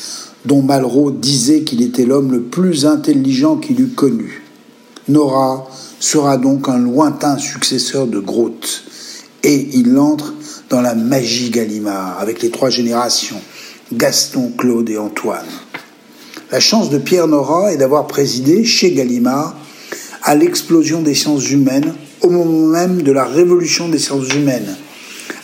[0.46, 4.42] dont Malraux disait qu'il était l'homme le plus intelligent qu'il eût connu.
[5.08, 5.68] Nora
[5.98, 8.84] sera donc un lointain successeur de Groth,
[9.42, 10.34] et il entre
[10.70, 13.40] dans la magie Gallimard, avec les trois générations,
[13.92, 15.46] Gaston, Claude et Antoine.
[16.50, 19.56] La chance de Pierre Nora est d'avoir présidé chez Gallimard
[20.22, 24.76] à l'explosion des sciences humaines au moment même de la révolution des sciences humaines,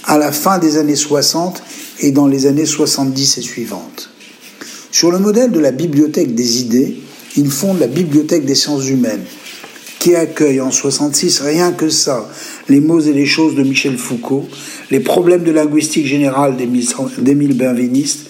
[0.04, 1.62] à la fin des années 60
[2.00, 4.11] et dans les années 70 et suivantes.
[4.92, 6.96] Sur le modèle de la bibliothèque des idées,
[7.38, 9.24] il fonde la bibliothèque des sciences humaines,
[9.98, 12.28] qui accueille en 66 rien que ça,
[12.68, 14.46] les mots et les choses de Michel Foucault,
[14.90, 18.28] les problèmes de linguistique générale d'Émile Benveniste,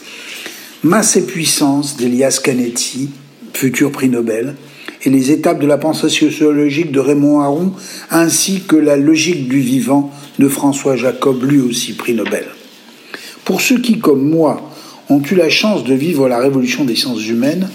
[0.84, 3.10] Masse et puissance d'Elias Canetti,
[3.54, 4.54] futur prix Nobel,
[5.02, 7.72] et les étapes de la pensée sociologique de Raymond Aron,
[8.08, 12.46] ainsi que la logique du vivant de François Jacob, lui aussi prix Nobel.
[13.44, 14.71] Pour ceux qui, comme moi,
[15.08, 17.68] ont eu la chance de vivre la révolution des sciences humaines,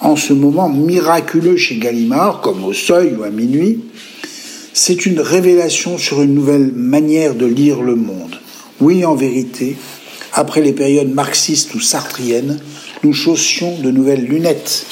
[0.00, 3.80] en ce moment miraculeux chez Gallimard, comme au seuil ou à minuit,
[4.72, 8.40] c'est une révélation sur une nouvelle manière de lire le monde.
[8.80, 9.76] Oui, en vérité,
[10.32, 12.60] après les périodes marxistes ou sartriennes,
[13.04, 14.84] nous chaussions de nouvelles lunettes.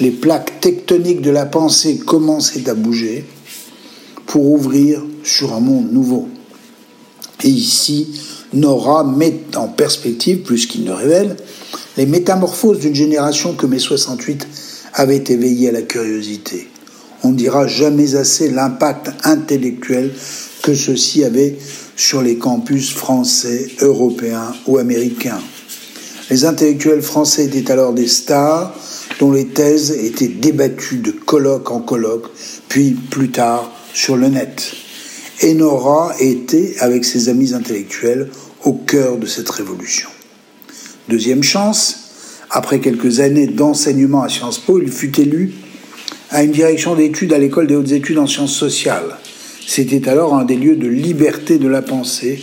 [0.00, 3.24] Les plaques tectoniques de la pensée commençaient à bouger
[4.26, 6.28] pour ouvrir sur un monde nouveau.
[7.44, 8.08] Et ici,
[8.56, 11.36] Nora met en perspective, plus qu'il ne révèle,
[11.96, 14.46] les métamorphoses d'une génération que mai 68
[14.94, 16.68] avait éveillé à la curiosité.
[17.22, 20.12] On ne dira jamais assez l'impact intellectuel
[20.62, 21.56] que ceci avait
[21.96, 25.40] sur les campus français, européens ou américains.
[26.30, 28.74] Les intellectuels français étaient alors des stars
[29.20, 32.26] dont les thèses étaient débattues de colloque en colloque,
[32.68, 34.72] puis plus tard sur le net.
[35.44, 38.30] Enora était, avec ses amis intellectuels,
[38.66, 40.08] au cœur de cette révolution.
[41.08, 42.10] Deuxième chance,
[42.50, 45.54] après quelques années d'enseignement à Sciences Po, il fut élu
[46.30, 49.16] à une direction d'études à l'école des hautes études en sciences sociales.
[49.64, 52.42] C'était alors un des lieux de liberté de la pensée,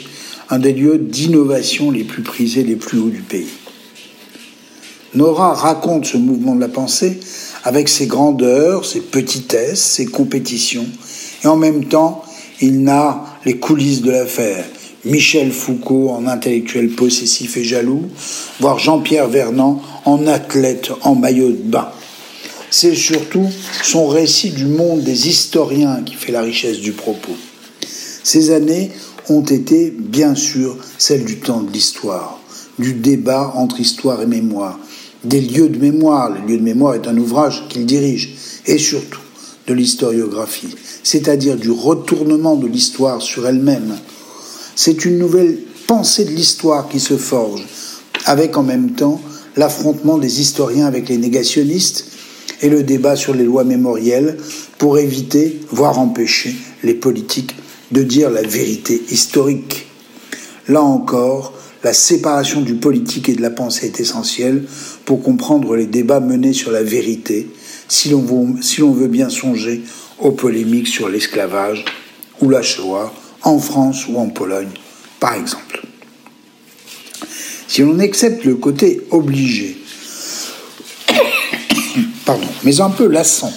[0.49, 3.49] un des lieux d'innovation les plus prisés, les plus hauts du pays.
[5.15, 7.19] Nora raconte ce mouvement de la pensée
[7.65, 10.87] avec ses grandeurs, ses petitesses, ses compétitions,
[11.43, 12.23] et en même temps,
[12.61, 14.65] il narre les coulisses de l'affaire,
[15.05, 18.03] Michel Foucault en intellectuel possessif et jaloux,
[18.61, 21.89] voire Jean-Pierre Vernant en athlète en maillot de bain.
[22.71, 23.47] c'est surtout
[23.83, 27.35] son récit du monde des historiens qui fait la richesse du propos.
[28.23, 28.91] Ces années
[29.29, 32.39] ont été, bien sûr, celles du temps de l'histoire,
[32.79, 34.79] du débat entre histoire et mémoire,
[35.25, 36.29] des lieux de mémoire.
[36.29, 38.35] Le lieu de mémoire est un ouvrage qu'il dirige,
[38.65, 39.19] et surtout
[39.67, 43.97] de l'historiographie, c'est-à-dire du retournement de l'histoire sur elle-même.
[44.75, 45.57] C'est une nouvelle
[45.87, 47.65] pensée de l'histoire qui se forge,
[48.25, 49.21] avec en même temps
[49.55, 52.07] l'affrontement des historiens avec les négationnistes
[52.61, 54.37] et le débat sur les lois mémorielles
[54.79, 57.55] pour éviter, voire empêcher, les politiques
[57.91, 59.85] de dire la vérité historique.
[60.67, 61.53] Là encore,
[61.83, 64.63] la séparation du politique et de la pensée est essentielle
[65.05, 67.49] pour comprendre les débats menés sur la vérité,
[67.89, 69.83] si l'on veut, bien songer
[70.19, 71.83] aux polémiques sur l'esclavage
[72.41, 73.13] ou la Shoah,
[73.43, 74.71] en France ou en Pologne,
[75.19, 75.85] par exemple.
[77.67, 79.77] Si l'on accepte le côté obligé,
[82.25, 83.53] pardon, mais un peu lassant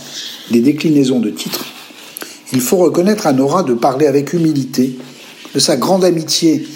[0.50, 1.66] des déclinaisons de titres,
[2.52, 4.96] il faut reconnaître à Nora de parler avec humilité
[5.54, 6.66] de sa grande amitié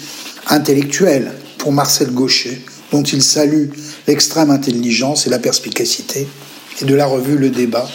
[0.47, 3.69] intellectuelle pour Marcel Gaucher, dont il salue
[4.07, 6.27] l'extrême intelligence et la perspicacité,
[6.81, 7.89] et de la revue Le Débat,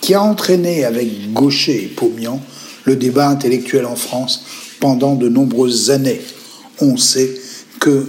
[0.00, 2.40] qui a entraîné avec Gaucher et Paumian
[2.88, 4.42] le débat intellectuel en France
[4.80, 6.22] pendant de nombreuses années.
[6.80, 7.38] On sait
[7.80, 8.06] que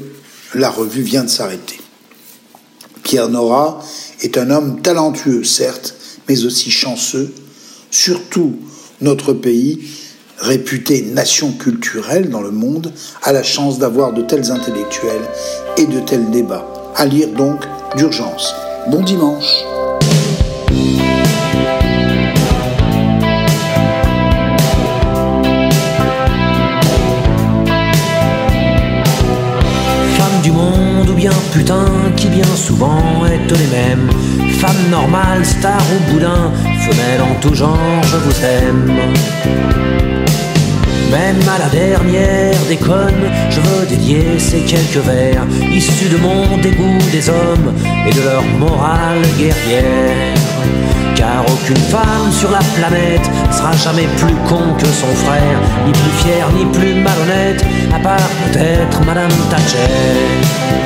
[0.55, 1.79] la revue vient de s'arrêter.
[3.03, 3.83] Pierre Nora
[4.21, 5.95] est un homme talentueux, certes,
[6.27, 7.33] mais aussi chanceux.
[7.91, 8.55] Surtout,
[9.01, 9.81] notre pays,
[10.37, 15.27] réputé nation culturelle dans le monde, a la chance d'avoir de tels intellectuels
[15.77, 16.67] et de tels débats.
[16.95, 17.65] À lire donc
[17.97, 18.53] d'urgence.
[18.89, 19.78] Bon dimanche.
[31.19, 34.09] Bien putain qui bien souvent est les mêmes.
[34.61, 36.49] Femme normale, star ou boudin,
[36.85, 38.85] femelle en tout genre, je vous aime.
[41.11, 47.03] Même à la dernière déconne, je veux dédier ces quelques vers issus de mon dégoût
[47.11, 47.73] des hommes
[48.07, 50.37] et de leur morale guerrière.
[51.15, 56.15] Car aucune femme sur la planète sera jamais plus con que son frère, ni plus
[56.23, 57.61] fière, ni plus malhonnête,
[57.93, 60.79] à part peut-être Madame Thatcher.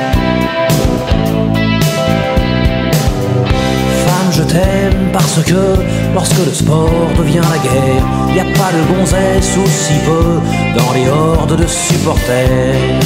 [4.36, 5.76] je t'aime parce que
[6.12, 10.40] lorsque le sport devient la guerre, y a pas de gonzesse aussi peu
[10.76, 13.00] dans les hordes de supporters.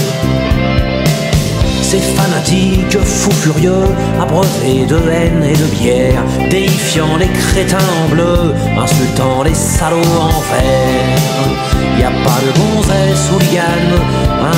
[1.82, 3.88] Ces fanatiques fous furieux,
[4.20, 10.40] abreuvés de haine et de bière, déifiant les crétins en bleu, insultant les salauds en
[10.40, 11.67] fer.
[11.98, 13.88] Y a pas de gonzesse hooligan,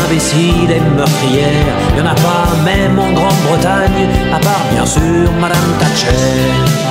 [0.05, 5.71] imbécile et meurtrière, y en a pas même en Grande-Bretagne, à part bien sûr Madame
[5.79, 6.91] Thatcher.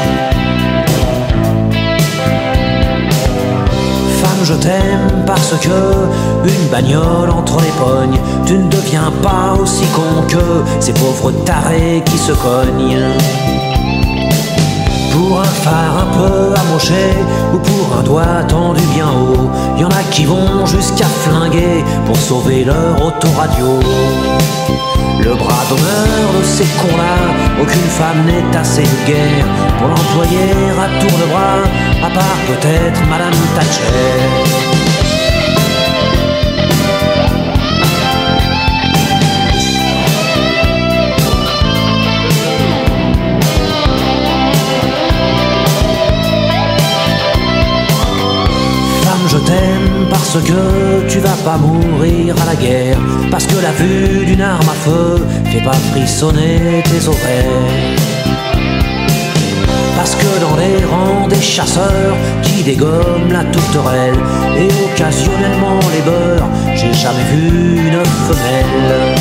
[4.50, 10.24] je t'aime parce que une bagnole entre les pognes, tu ne deviens pas aussi con
[10.28, 13.59] que ces pauvres tarés qui se cognent.
[15.20, 17.10] Pour un phare un peu amoché
[17.54, 22.16] ou pour un doigt tendu bien haut, y en a qui vont jusqu'à flinguer pour
[22.16, 23.82] sauver leur autoradio.
[25.20, 27.18] Le bras d'honneur de ces cons-là,
[27.62, 29.46] aucune femme n'est assez guerre
[29.78, 30.54] pour l'employer
[30.84, 31.68] à tour de bras,
[32.02, 34.69] à part peut-être Madame Thatcher.
[50.32, 53.00] Parce que tu vas pas mourir à la guerre,
[53.32, 57.96] parce que la vue d'une arme à feu fait pas frissonner tes oreilles.
[59.98, 64.20] Parce que dans les rangs des chasseurs qui dégomment la tourterelle
[64.56, 69.16] et occasionnellement les beurs, j'ai jamais vu une femelle.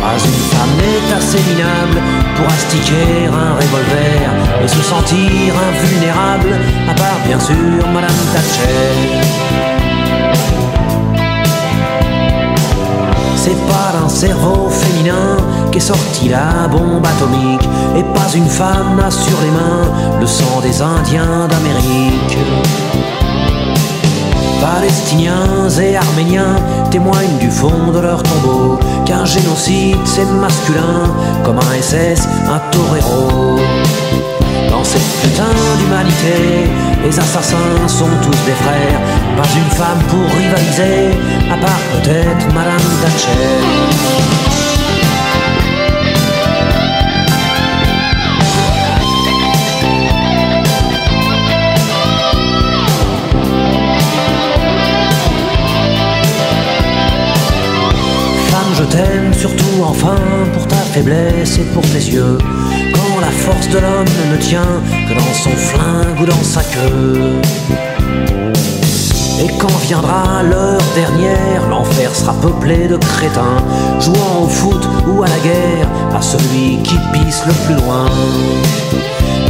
[0.00, 2.02] Pas une femme n'est assez minable
[2.34, 4.28] pour astiquer un revolver
[4.64, 6.52] et se sentir invulnérable,
[6.90, 9.75] à part bien sûr Madame Thatcher.
[13.46, 15.36] C'est pas d'un cerveau féminin
[15.70, 17.62] qu'est sortie la bombe atomique,
[17.96, 22.38] et pas une femme n'a sur les mains le sang des Indiens d'Amérique.
[24.60, 26.56] Palestiniens et Arméniens
[26.90, 33.60] témoignent du fond de leur tombeau qu'un génocide c'est masculin comme un SS, un torero.
[34.70, 36.68] Dans cette putain d'humanité,
[37.04, 39.00] les assassins sont tous des frères,
[39.36, 41.16] pas une femme pour rivaliser,
[41.50, 44.56] à part peut-être Madame Thatcher.
[58.78, 60.16] je t'aime surtout enfin
[60.52, 62.36] pour ta faiblesse et pour tes yeux.
[62.92, 67.40] Quand la force de l'homme tient que dans son flingue ou dans sa queue.
[69.40, 73.62] Et quand viendra l'heure dernière, l'enfer sera peuplé de crétins,
[74.00, 78.06] jouant au foot ou à la guerre, à celui qui pisse le plus loin.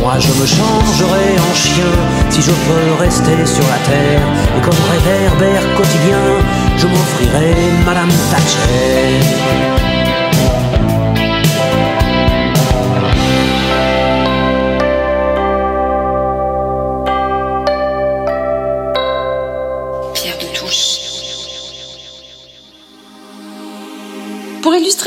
[0.01, 1.93] Moi je me changerai en chien
[2.31, 4.27] si je peux rester sur la terre,
[4.57, 6.25] et comme réverbère quotidien,
[6.77, 9.21] je m'offrirai Madame Thatcher.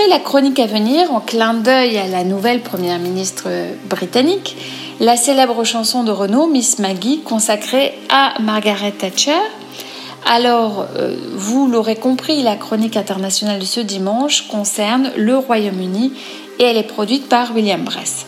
[0.10, 3.48] La chronique à venir, en clin d'œil à la nouvelle première ministre
[3.88, 4.58] britannique,
[5.00, 9.40] la célèbre chanson de Renault, Miss Maggie, consacrée à Margaret Thatcher.
[10.26, 16.14] Alors, euh, vous l'aurez compris, la chronique internationale de ce dimanche concerne le Royaume-Uni
[16.58, 18.26] et elle est produite par William Bress.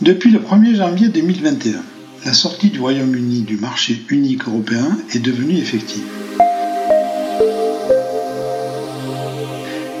[0.00, 1.82] Depuis le 1er janvier 2021,
[2.28, 6.04] la sortie du Royaume-Uni du marché unique européen est devenue effective.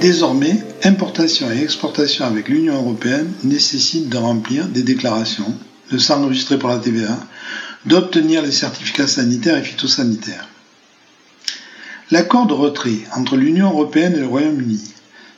[0.02, 5.54] Désormais, importation et exportation avec l'Union européenne nécessitent de remplir des déclarations,
[5.90, 7.18] de s'enregistrer pour la TVA,
[7.86, 10.50] d'obtenir les certificats sanitaires et phytosanitaires.
[12.10, 14.82] L'accord de retrait entre l'Union européenne et le Royaume-Uni,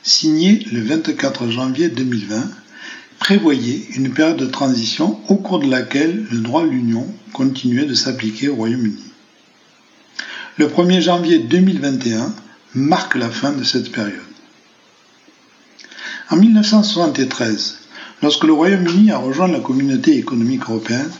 [0.03, 2.49] signé le 24 janvier 2020,
[3.21, 7.93] prévoyait une période de transition au cours de laquelle le droit de l'Union continuait de
[7.93, 9.03] s'appliquer au Royaume-Uni.
[10.57, 12.33] Le 1er janvier 2021
[12.73, 14.19] marque la fin de cette période.
[16.31, 17.77] En 1973,
[18.23, 21.11] lorsque le Royaume-Uni a rejoint la communauté économique européenne,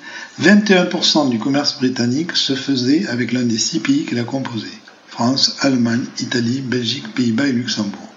[0.41, 4.69] 21% du commerce britannique se faisait avec l'un des six pays qui l'a composé,
[5.07, 8.09] France, Allemagne, Italie, Belgique, Pays-Bas et Luxembourg.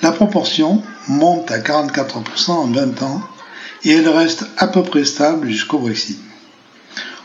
[0.00, 3.22] La proportion monte à 44% en 20 ans
[3.84, 6.18] et elle reste à peu près stable jusqu'au Brexit.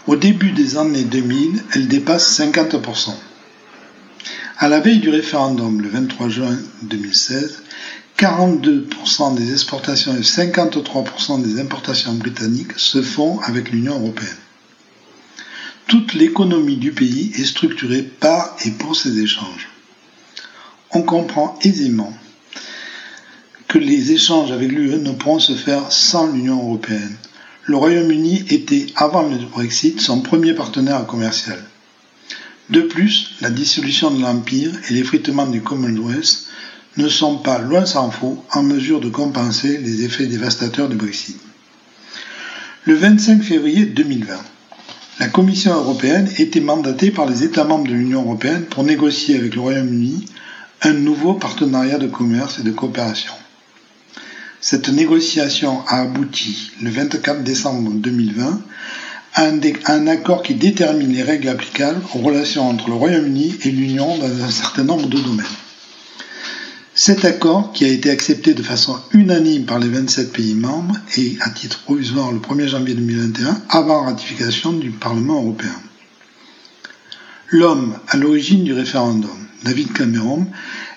[0.08, 3.12] Au début des années 2000, elle dépasse 50%.
[4.58, 7.64] À la veille du référendum, le 23 juin 2016,
[8.18, 14.36] 42% des exportations et 53% des importations britanniques se font avec l'Union européenne.
[15.88, 19.70] Toute l'économie du pays est structurée par et pour ces échanges.
[20.92, 22.14] On comprend aisément
[23.70, 27.16] que les échanges avec l'UE ne pourront se faire sans l'Union européenne.
[27.66, 31.60] Le Royaume-Uni était, avant le Brexit, son premier partenaire commercial.
[32.72, 36.48] De plus, la dissolution de l'Empire et l'effritement du Commonwealth
[36.98, 41.38] ne sont pas, loin s'en faut, en mesure de compenser les effets dévastateurs du Brexit.
[42.86, 44.34] Le 25 février 2020,
[45.20, 49.54] la Commission européenne était mandatée par les États membres de l'Union européenne pour négocier avec
[49.54, 50.26] le Royaume-Uni
[50.82, 53.34] un nouveau partenariat de commerce et de coopération.
[54.62, 58.62] Cette négociation a abouti le 24 décembre 2020
[59.36, 64.18] à un, accord qui détermine les règles applicables aux relations entre le Royaume-Uni et l'Union
[64.18, 65.46] dans un certain nombre de domaines.
[66.94, 71.38] Cet accord, qui a été accepté de façon unanime par les 27 pays membres et
[71.40, 75.76] à titre provisoire le 1er janvier 2021, avant ratification du Parlement européen.
[77.48, 80.48] L'homme à l'origine du référendum, David Cameron,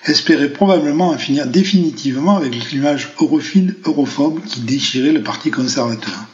[0.05, 6.25] espérait probablement en finir définitivement avec l'image europhile europhobe qui déchirait le Parti conservateur.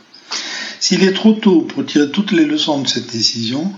[0.80, 3.73] S'il est trop tôt pour tirer toutes les leçons de cette décision,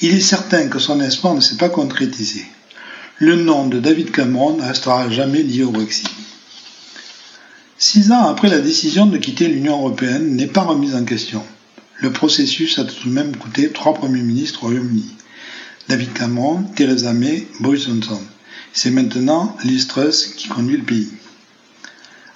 [0.00, 2.44] il est certain que son espoir ne s'est pas concrétisé.
[3.18, 6.08] Le nom de David Cameron restera jamais lié au Brexit.
[7.76, 11.42] Six ans après la décision de quitter l'Union européenne n'est pas remise en question.
[11.96, 15.16] Le processus a tout de même coûté trois premiers ministres au Royaume-Uni.
[15.88, 18.20] David Cameron, Theresa May, Boris Johnson.
[18.72, 21.08] C'est maintenant Liz Truss qui conduit le pays.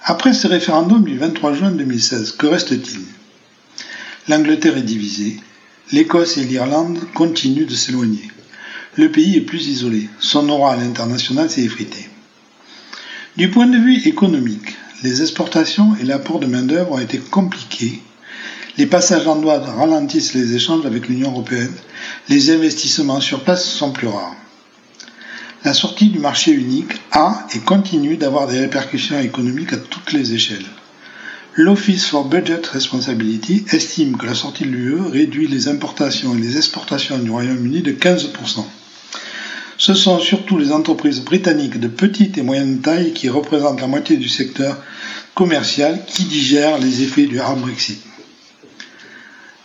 [0.03, 3.01] Après ce référendum du 23 juin 2016, que reste-t-il?
[4.27, 5.39] L'Angleterre est divisée,
[5.91, 8.29] l'Écosse et l'Irlande continuent de s'éloigner.
[8.97, 12.09] Le pays est plus isolé, son aura à l'international s'est effrité.
[13.37, 18.01] Du point de vue économique, les exportations et l'apport de main-d'œuvre ont été compliqués.
[18.77, 21.71] Les passages en douane ralentissent les échanges avec l'Union européenne.
[22.27, 24.35] Les investissements sur place sont plus rares.
[25.63, 30.33] La sortie du marché unique a et continue d'avoir des répercussions économiques à toutes les
[30.33, 30.65] échelles.
[31.55, 36.57] L'Office for Budget Responsibility estime que la sortie de l'UE réduit les importations et les
[36.57, 38.65] exportations du Royaume-Uni de 15%.
[39.77, 44.17] Ce sont surtout les entreprises britanniques de petite et moyenne taille qui représentent la moitié
[44.17, 44.77] du secteur
[45.33, 48.01] commercial qui digèrent les effets du hard Brexit.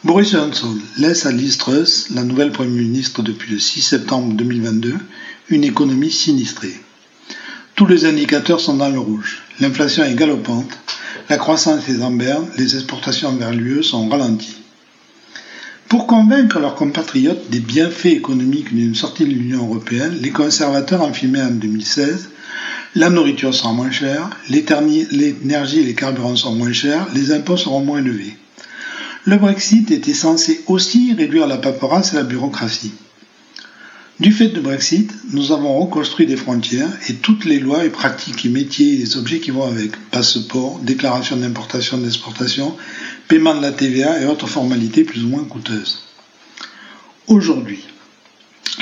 [0.02, 4.94] Boris Johnson laisse à Liz Truss, la nouvelle Première ministre depuis le 6 septembre 2022,
[5.50, 6.74] une économie sinistrée.
[7.74, 9.42] Tous les indicateurs sont dans le rouge.
[9.60, 10.70] L'inflation est galopante,
[11.28, 14.56] la croissance est en berne, les exportations vers l'UE sont ralenties.
[15.88, 21.42] Pour convaincre leurs compatriotes des bienfaits économiques d'une sortie de l'Union européenne, les conservateurs affirmaient
[21.42, 22.30] en 2016
[22.96, 27.84] la nourriture sera moins chère, l'énergie et les carburants seront moins chers, les impôts seront
[27.84, 28.34] moins élevés.
[29.26, 32.92] Le Brexit était censé aussi réduire la paperasse et la bureaucratie.
[34.18, 38.44] Du fait du Brexit, nous avons reconstruit des frontières et toutes les lois et pratiques
[38.44, 42.76] et métiers et les objets qui vont avec, passeport, déclaration d'importation et d'exportation,
[43.28, 46.02] paiement de la TVA et autres formalités plus ou moins coûteuses.
[47.28, 47.84] Aujourd'hui,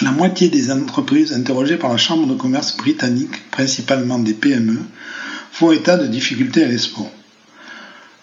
[0.03, 4.79] la moitié des entreprises interrogées par la Chambre de commerce britannique, principalement des PME,
[5.53, 7.11] font état de difficultés à l'export.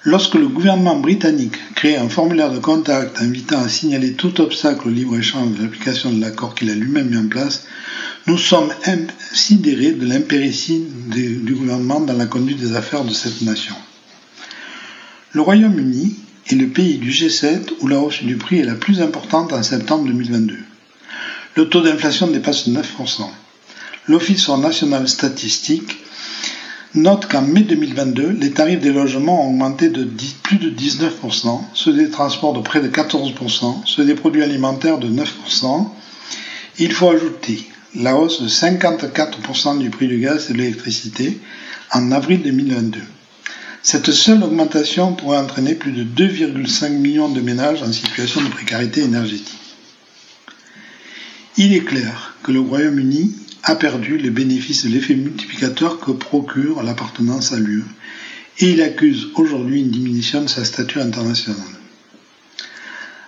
[0.07, 4.91] Lorsque le gouvernement britannique crée un formulaire de contact invitant à signaler tout obstacle au
[4.91, 7.65] libre-échange de l'application de l'accord qu'il a lui-même mis en place,
[8.27, 8.71] nous sommes
[9.33, 13.73] sidérés de l'impéritie du gouvernement dans la conduite des affaires de cette nation.
[15.31, 16.15] Le Royaume-Uni
[16.51, 19.63] est le pays du G7 où la hausse du prix est la plus importante en
[19.63, 20.55] septembre 2022.
[21.55, 22.83] Le taux d'inflation dépasse 9%.
[24.07, 25.97] L'Office national statistique
[26.95, 30.07] note qu'en mai 2022, les tarifs des logements ont augmenté de
[30.43, 35.09] plus de 19%, ceux des transports de près de 14%, ceux des produits alimentaires de
[35.09, 35.87] 9%.
[36.79, 37.65] Il faut ajouter
[37.95, 41.37] la hausse de 54% du prix du gaz et de l'électricité
[41.91, 42.99] en avril 2022.
[43.81, 49.01] Cette seule augmentation pourrait entraîner plus de 2,5 millions de ménages en situation de précarité
[49.01, 49.59] énergétique.
[51.57, 53.35] Il est clair que le Royaume-Uni
[53.67, 57.83] a perdu les bénéfices de l'effet multiplicateur que procure l'appartenance à l'UE
[58.59, 61.59] et il accuse aujourd'hui une diminution de sa stature internationale.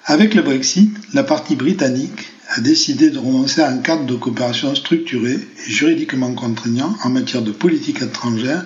[0.05, 4.73] Avec le Brexit, la partie britannique a décidé de renoncer à un cadre de coopération
[4.75, 8.63] structuré et juridiquement contraignant en matière de politique étrangère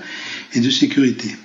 [0.53, 1.36] et de sécurité.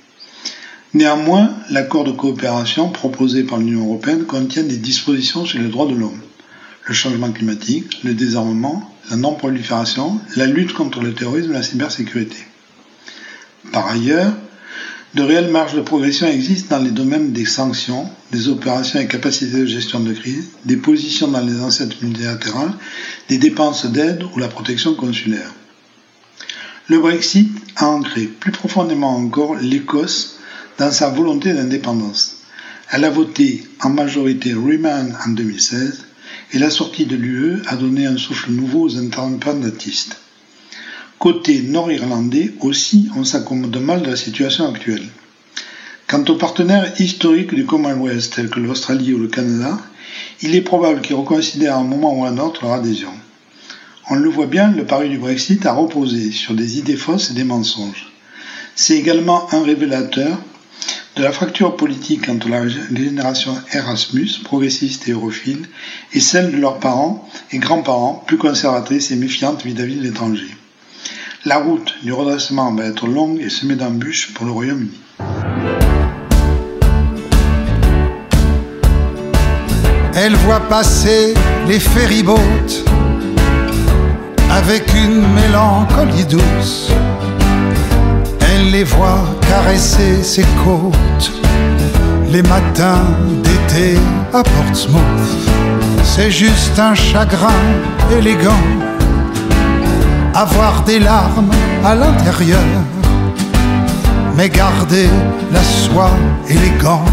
[0.93, 5.95] Néanmoins, l'accord de coopération proposé par l'Union européenne contient des dispositions sur les droits de
[5.95, 6.21] l'homme,
[6.85, 12.37] le changement climatique, le désarmement, la non-prolifération, la lutte contre le terrorisme et la cybersécurité.
[13.73, 14.33] Par ailleurs,
[15.15, 19.61] de réelles marges de progression existent dans les domaines des sanctions, des opérations et capacités
[19.61, 22.75] de gestion de crise, des positions dans les enceintes multilatérales,
[23.29, 25.51] des dépenses d'aide ou la protection consulaire.
[26.89, 30.39] Le Brexit a ancré plus profondément encore l'Écosse
[30.79, 32.43] dans sa volonté d'indépendance.
[32.93, 36.05] Elle a voté en majorité Remain en 2016
[36.53, 40.19] et la sortie de l'UE a donné un souffle nouveau aux indépendantistes.
[41.19, 45.09] Côté nord-irlandais aussi, on s'accommode mal de la situation actuelle.
[46.07, 49.79] Quant aux partenaires historiques du Commonwealth tels que l'Australie ou le Canada,
[50.43, 53.11] il est probable qu'ils reconsidèrent à un moment ou à un autre leur adhésion.
[54.09, 57.35] On le voit bien, le pari du Brexit a reposé sur des idées fausses et
[57.35, 58.13] des mensonges.
[58.77, 60.39] C'est également un révélateur
[61.17, 65.67] de la fracture politique entre la génération Erasmus, progressiste et europhile,
[66.13, 70.55] et celle de leurs parents et grands-parents, plus conservatrices et méfiantes vis-à-vis de l'étranger.
[71.47, 74.91] La route du redressement va être longue et semée d'embûches pour le Royaume-Uni.
[80.15, 81.33] Elle voit passer
[81.67, 82.35] les ferryboats
[84.51, 86.91] avec une mélancolie douce
[88.57, 91.31] elle les voit caresser ses côtes
[92.31, 93.05] les matins
[93.43, 93.99] d'été
[94.33, 95.31] à Portsmouth.
[96.03, 97.63] C'est juste un chagrin
[98.19, 98.65] élégant,
[100.35, 101.51] avoir des larmes
[101.85, 102.71] à l'intérieur,
[104.37, 105.09] mais garder
[105.53, 106.17] la soie
[106.49, 107.05] élégant,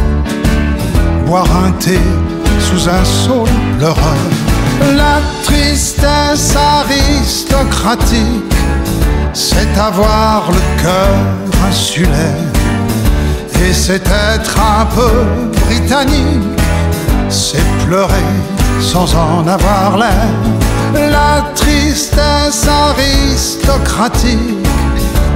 [1.25, 1.99] boire un thé
[2.59, 4.23] sous un saule pleureur.
[4.95, 8.52] La tristesse aristocratique
[9.33, 11.17] c'est avoir le cœur
[11.67, 12.47] insulaire.
[13.65, 15.25] Et c'est être un peu
[15.65, 16.59] britannique,
[17.29, 18.29] c'est pleurer
[18.79, 20.29] sans en avoir l'air.
[20.93, 24.67] La tristesse aristocratique,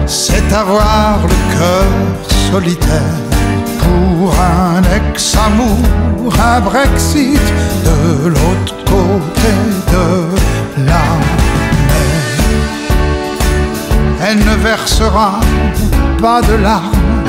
[0.06, 1.88] c'est avoir le cœur
[2.52, 3.18] solitaire.
[3.80, 5.80] Pour un ex-amour,
[6.40, 7.40] un Brexit
[14.88, 15.42] versera
[16.22, 17.26] pas de larmes,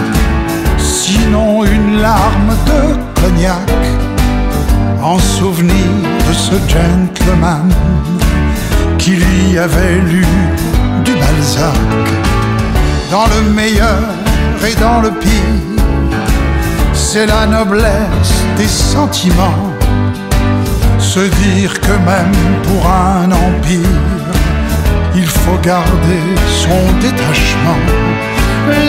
[0.79, 3.69] sinon une larme de cognac,
[5.03, 5.91] en souvenir
[6.29, 7.69] de ce gentleman
[8.97, 10.25] qui lui avait lu
[11.05, 12.07] du Balzac.
[13.11, 14.05] Dans le meilleur
[14.65, 15.83] et dans le pire,
[16.95, 19.65] c'est la noblesse des sentiments.
[21.01, 24.18] Se dire que même pour un empire,
[25.19, 26.25] il faut garder
[26.63, 27.81] son détachement.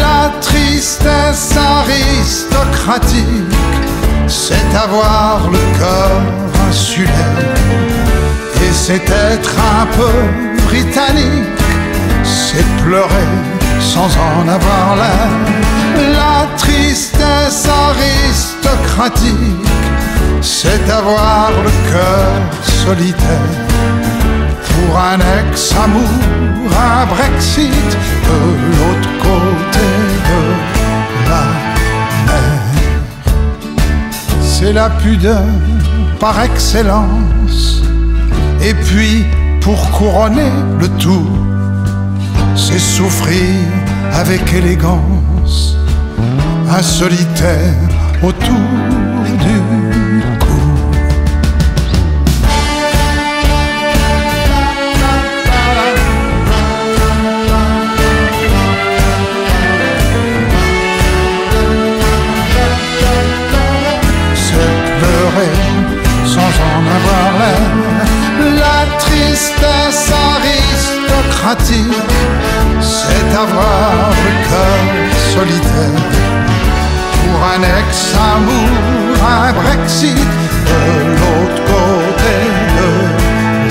[0.05, 3.55] La tristesse aristocratique,
[4.27, 6.21] c'est avoir le cœur
[6.67, 7.45] insulaire.
[8.63, 10.17] Et c'est être un peu
[10.67, 11.63] britannique,
[12.23, 13.31] c'est pleurer
[13.79, 15.31] sans en avoir l'air.
[16.19, 19.67] La tristesse aristocratique,
[20.41, 22.31] c'est avoir le cœur
[22.83, 23.68] solitaire.
[24.85, 26.09] Pour un ex-amour,
[26.71, 27.89] un Brexit
[28.27, 28.39] de
[28.77, 29.87] l'autre côté
[30.29, 30.41] de
[31.29, 31.43] la
[32.27, 32.61] mer.
[34.41, 35.43] C'est la pudeur
[36.19, 37.81] par excellence.
[38.61, 39.25] Et puis,
[39.61, 41.27] pour couronner le tout,
[42.55, 43.55] c'est souffrir
[44.13, 45.75] avec élégance
[46.69, 47.73] un solitaire
[48.21, 48.88] autour
[79.89, 80.21] un Brexit de
[81.19, 82.35] l'autre côté
[82.75, 82.89] de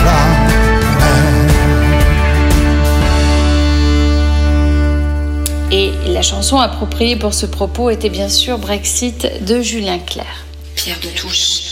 [0.04, 0.22] la
[0.98, 1.18] mer.
[5.70, 10.44] Et la chanson appropriée pour ce propos était bien sûr Brexit de Julien Clerc.
[10.74, 11.67] Pierre de Touche.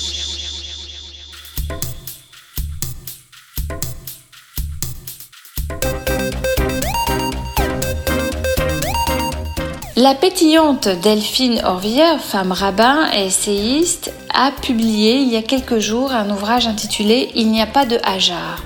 [9.98, 16.12] La pétillante Delphine Orvilleur, femme rabbin et essayiste, a publié il y a quelques jours
[16.12, 18.62] un ouvrage intitulé Il n'y a pas de Hajar.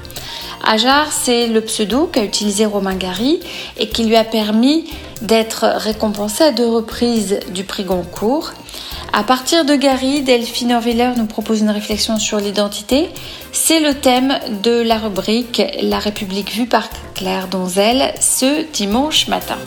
[0.64, 3.38] Hajar, c'est le pseudo qu'a utilisé Romain Gary
[3.78, 4.86] et qui lui a permis
[5.22, 8.50] d'être récompensé à deux reprises du prix Goncourt.
[9.12, 13.08] À partir de Gary, Delphine Orvilleur nous propose une réflexion sur l'identité.
[13.52, 19.58] C'est le thème de la rubrique La République vue par Claire Donzel ce dimanche matin.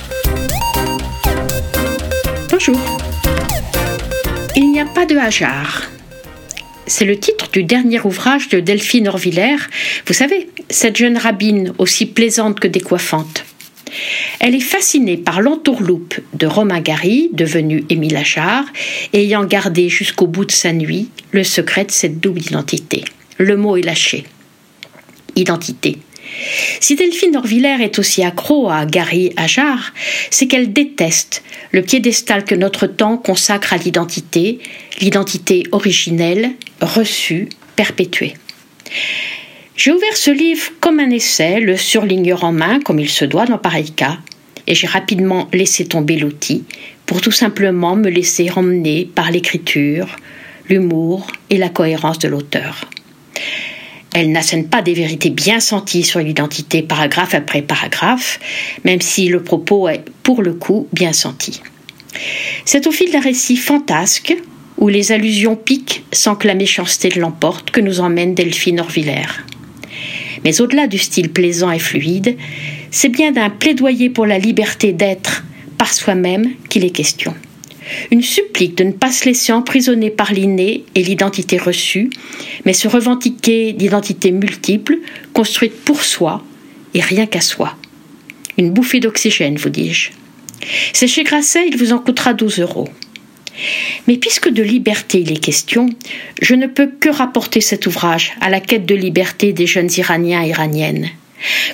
[2.53, 2.79] Bonjour.
[4.55, 5.89] Il n'y a pas de Hajar.
[6.85, 9.57] C'est le titre du dernier ouvrage de Delphine Orvillers.
[10.05, 13.43] Vous savez, cette jeune rabbine aussi plaisante que décoiffante.
[14.39, 18.65] Elle est fascinée par l'entourloupe de Romain Gary, devenu Émile Achard,
[19.13, 23.03] ayant gardé jusqu'au bout de sa nuit le secret de cette double identité.
[23.39, 24.25] Le mot est lâché.
[25.35, 25.97] Identité.
[26.79, 29.93] Si Delphine Orvillers est aussi accro à Gary Achard,
[30.29, 34.59] c'est qu'elle déteste le piédestal que notre temps consacre à l'identité,
[35.01, 36.51] l'identité originelle,
[36.81, 38.35] reçue, perpétuée.
[39.75, 43.45] J'ai ouvert ce livre comme un essai, le surligneur en main, comme il se doit
[43.45, 44.19] dans pareil cas,
[44.67, 46.63] et j'ai rapidement laissé tomber l'outil
[47.05, 50.07] pour tout simplement me laisser emmener par l'écriture,
[50.69, 52.85] l'humour et la cohérence de l'auteur.
[54.13, 58.39] Elle n'assène pas des vérités bien senties sur l'identité paragraphe après paragraphe,
[58.83, 61.61] même si le propos est pour le coup bien senti.
[62.63, 64.35] C'est au fil d'un récit fantasque,
[64.77, 69.41] où les allusions piquent sans que la méchanceté l'emporte, que nous emmène Delphine Orvillers.
[70.43, 72.37] Mais au-delà du style plaisant et fluide,
[72.91, 75.43] c'est bien d'un plaidoyer pour la liberté d'être
[75.77, 77.33] par soi-même qu'il est question.
[78.11, 82.09] Une supplique de ne pas se laisser emprisonner par l'inné et l'identité reçue,
[82.65, 84.99] mais se revendiquer d'identités multiples,
[85.33, 86.43] construites pour soi
[86.93, 87.75] et rien qu'à soi.
[88.57, 90.11] Une bouffée d'oxygène, vous dis-je.
[90.93, 92.87] C'est chez Grasset, il vous en coûtera 12 euros.
[94.07, 95.89] Mais puisque de liberté il est question,
[96.41, 100.43] je ne peux que rapporter cet ouvrage à la quête de liberté des jeunes Iraniens
[100.43, 101.09] et Iraniennes.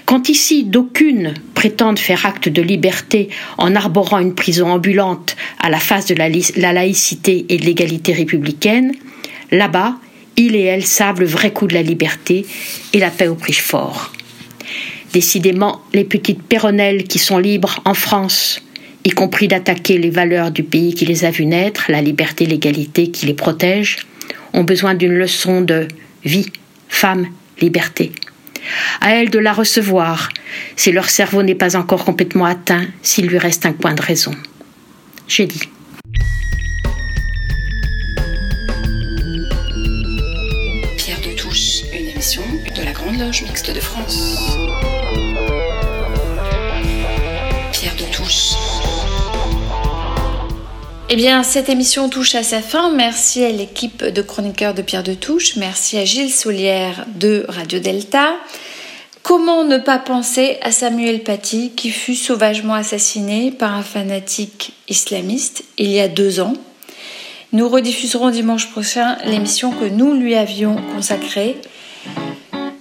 [0.05, 5.80] Quand ici d'aucunes prétendent faire acte de liberté en arborant une prison ambulante à la
[5.80, 8.93] face de la, la laïcité et de l'égalité républicaine,
[9.51, 9.95] là-bas,
[10.38, 12.45] ils et elles savent le vrai coup de la liberté
[12.93, 14.13] et la paix au prix fort.
[15.13, 18.61] Décidément, les petites péronnelles qui sont libres en France,
[19.03, 23.09] y compris d'attaquer les valeurs du pays qui les a vus naître, la liberté, l'égalité
[23.09, 23.97] qui les protège,
[24.53, 25.88] ont besoin d'une leçon de
[26.24, 26.51] vie,
[26.88, 27.28] femme,
[27.59, 28.11] liberté.
[29.01, 30.30] À elles de la recevoir,
[30.76, 34.36] si leur cerveau n'est pas encore complètement atteint, s'il lui reste un coin de raison.
[35.28, 35.70] J'ai dit.
[40.97, 42.43] Pierre de Touche, une émission
[42.76, 44.59] de la Grande Loge Mixte de France.
[51.12, 52.91] Eh bien, cette émission touche à sa fin.
[52.91, 55.55] Merci à l'équipe de chroniqueurs de Pierre de Touche.
[55.55, 58.36] Merci à Gilles Soulière de Radio Delta.
[59.24, 65.64] Comment ne pas penser à Samuel Paty qui fut sauvagement assassiné par un fanatique islamiste
[65.80, 66.53] il y a deux ans?
[67.53, 71.57] Nous rediffuserons dimanche prochain l'émission que nous lui avions consacrée.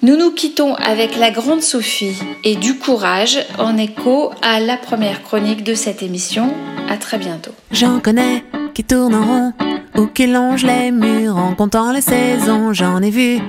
[0.00, 5.24] Nous nous quittons avec la grande Sophie et du courage en écho à la première
[5.24, 6.54] chronique de cette émission.
[6.88, 7.50] À très bientôt.
[7.72, 8.44] J'en connais
[8.74, 9.52] qui tournent en rond
[9.96, 12.72] ou qui longent les murs en comptant les saisons.
[12.72, 13.40] J'en ai vu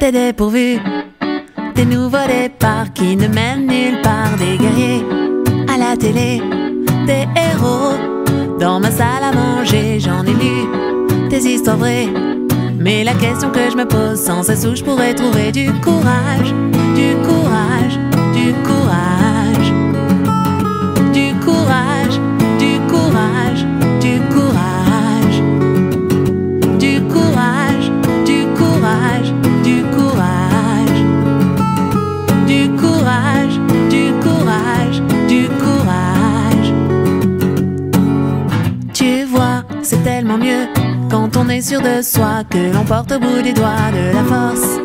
[0.00, 0.80] des dépourvus,
[1.76, 4.36] des nouveaux départs qui ne mènent nulle part.
[4.36, 5.04] Des guerriers
[5.72, 6.42] à la télé,
[7.06, 10.00] des héros dans ma salle à manger.
[10.00, 12.08] J'en ai lu des histoires vraies.
[12.84, 16.52] Mais la question que je me pose sans cesse où je pourrais trouver du courage,
[16.94, 17.98] du courage,
[18.34, 19.23] du courage,
[41.44, 44.78] on est sûr de soi que l'on porte au bout des doigts de la force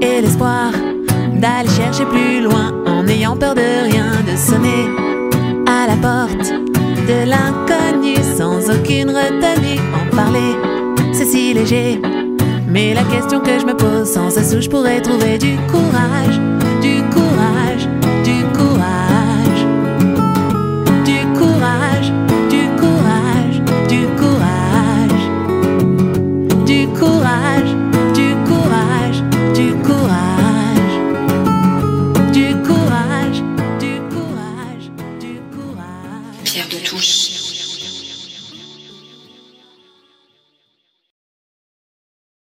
[0.00, 0.72] et l'espoir
[1.34, 4.88] d'aller chercher plus loin en n'ayant peur de rien, de sonner
[5.66, 6.52] à la porte
[7.08, 9.80] de l'inconnu sans aucune retenue.
[9.94, 10.56] En parler,
[11.12, 12.00] c'est si léger.
[12.68, 16.40] Mais la question que je me pose sans cesse où je pourrais trouver du courage.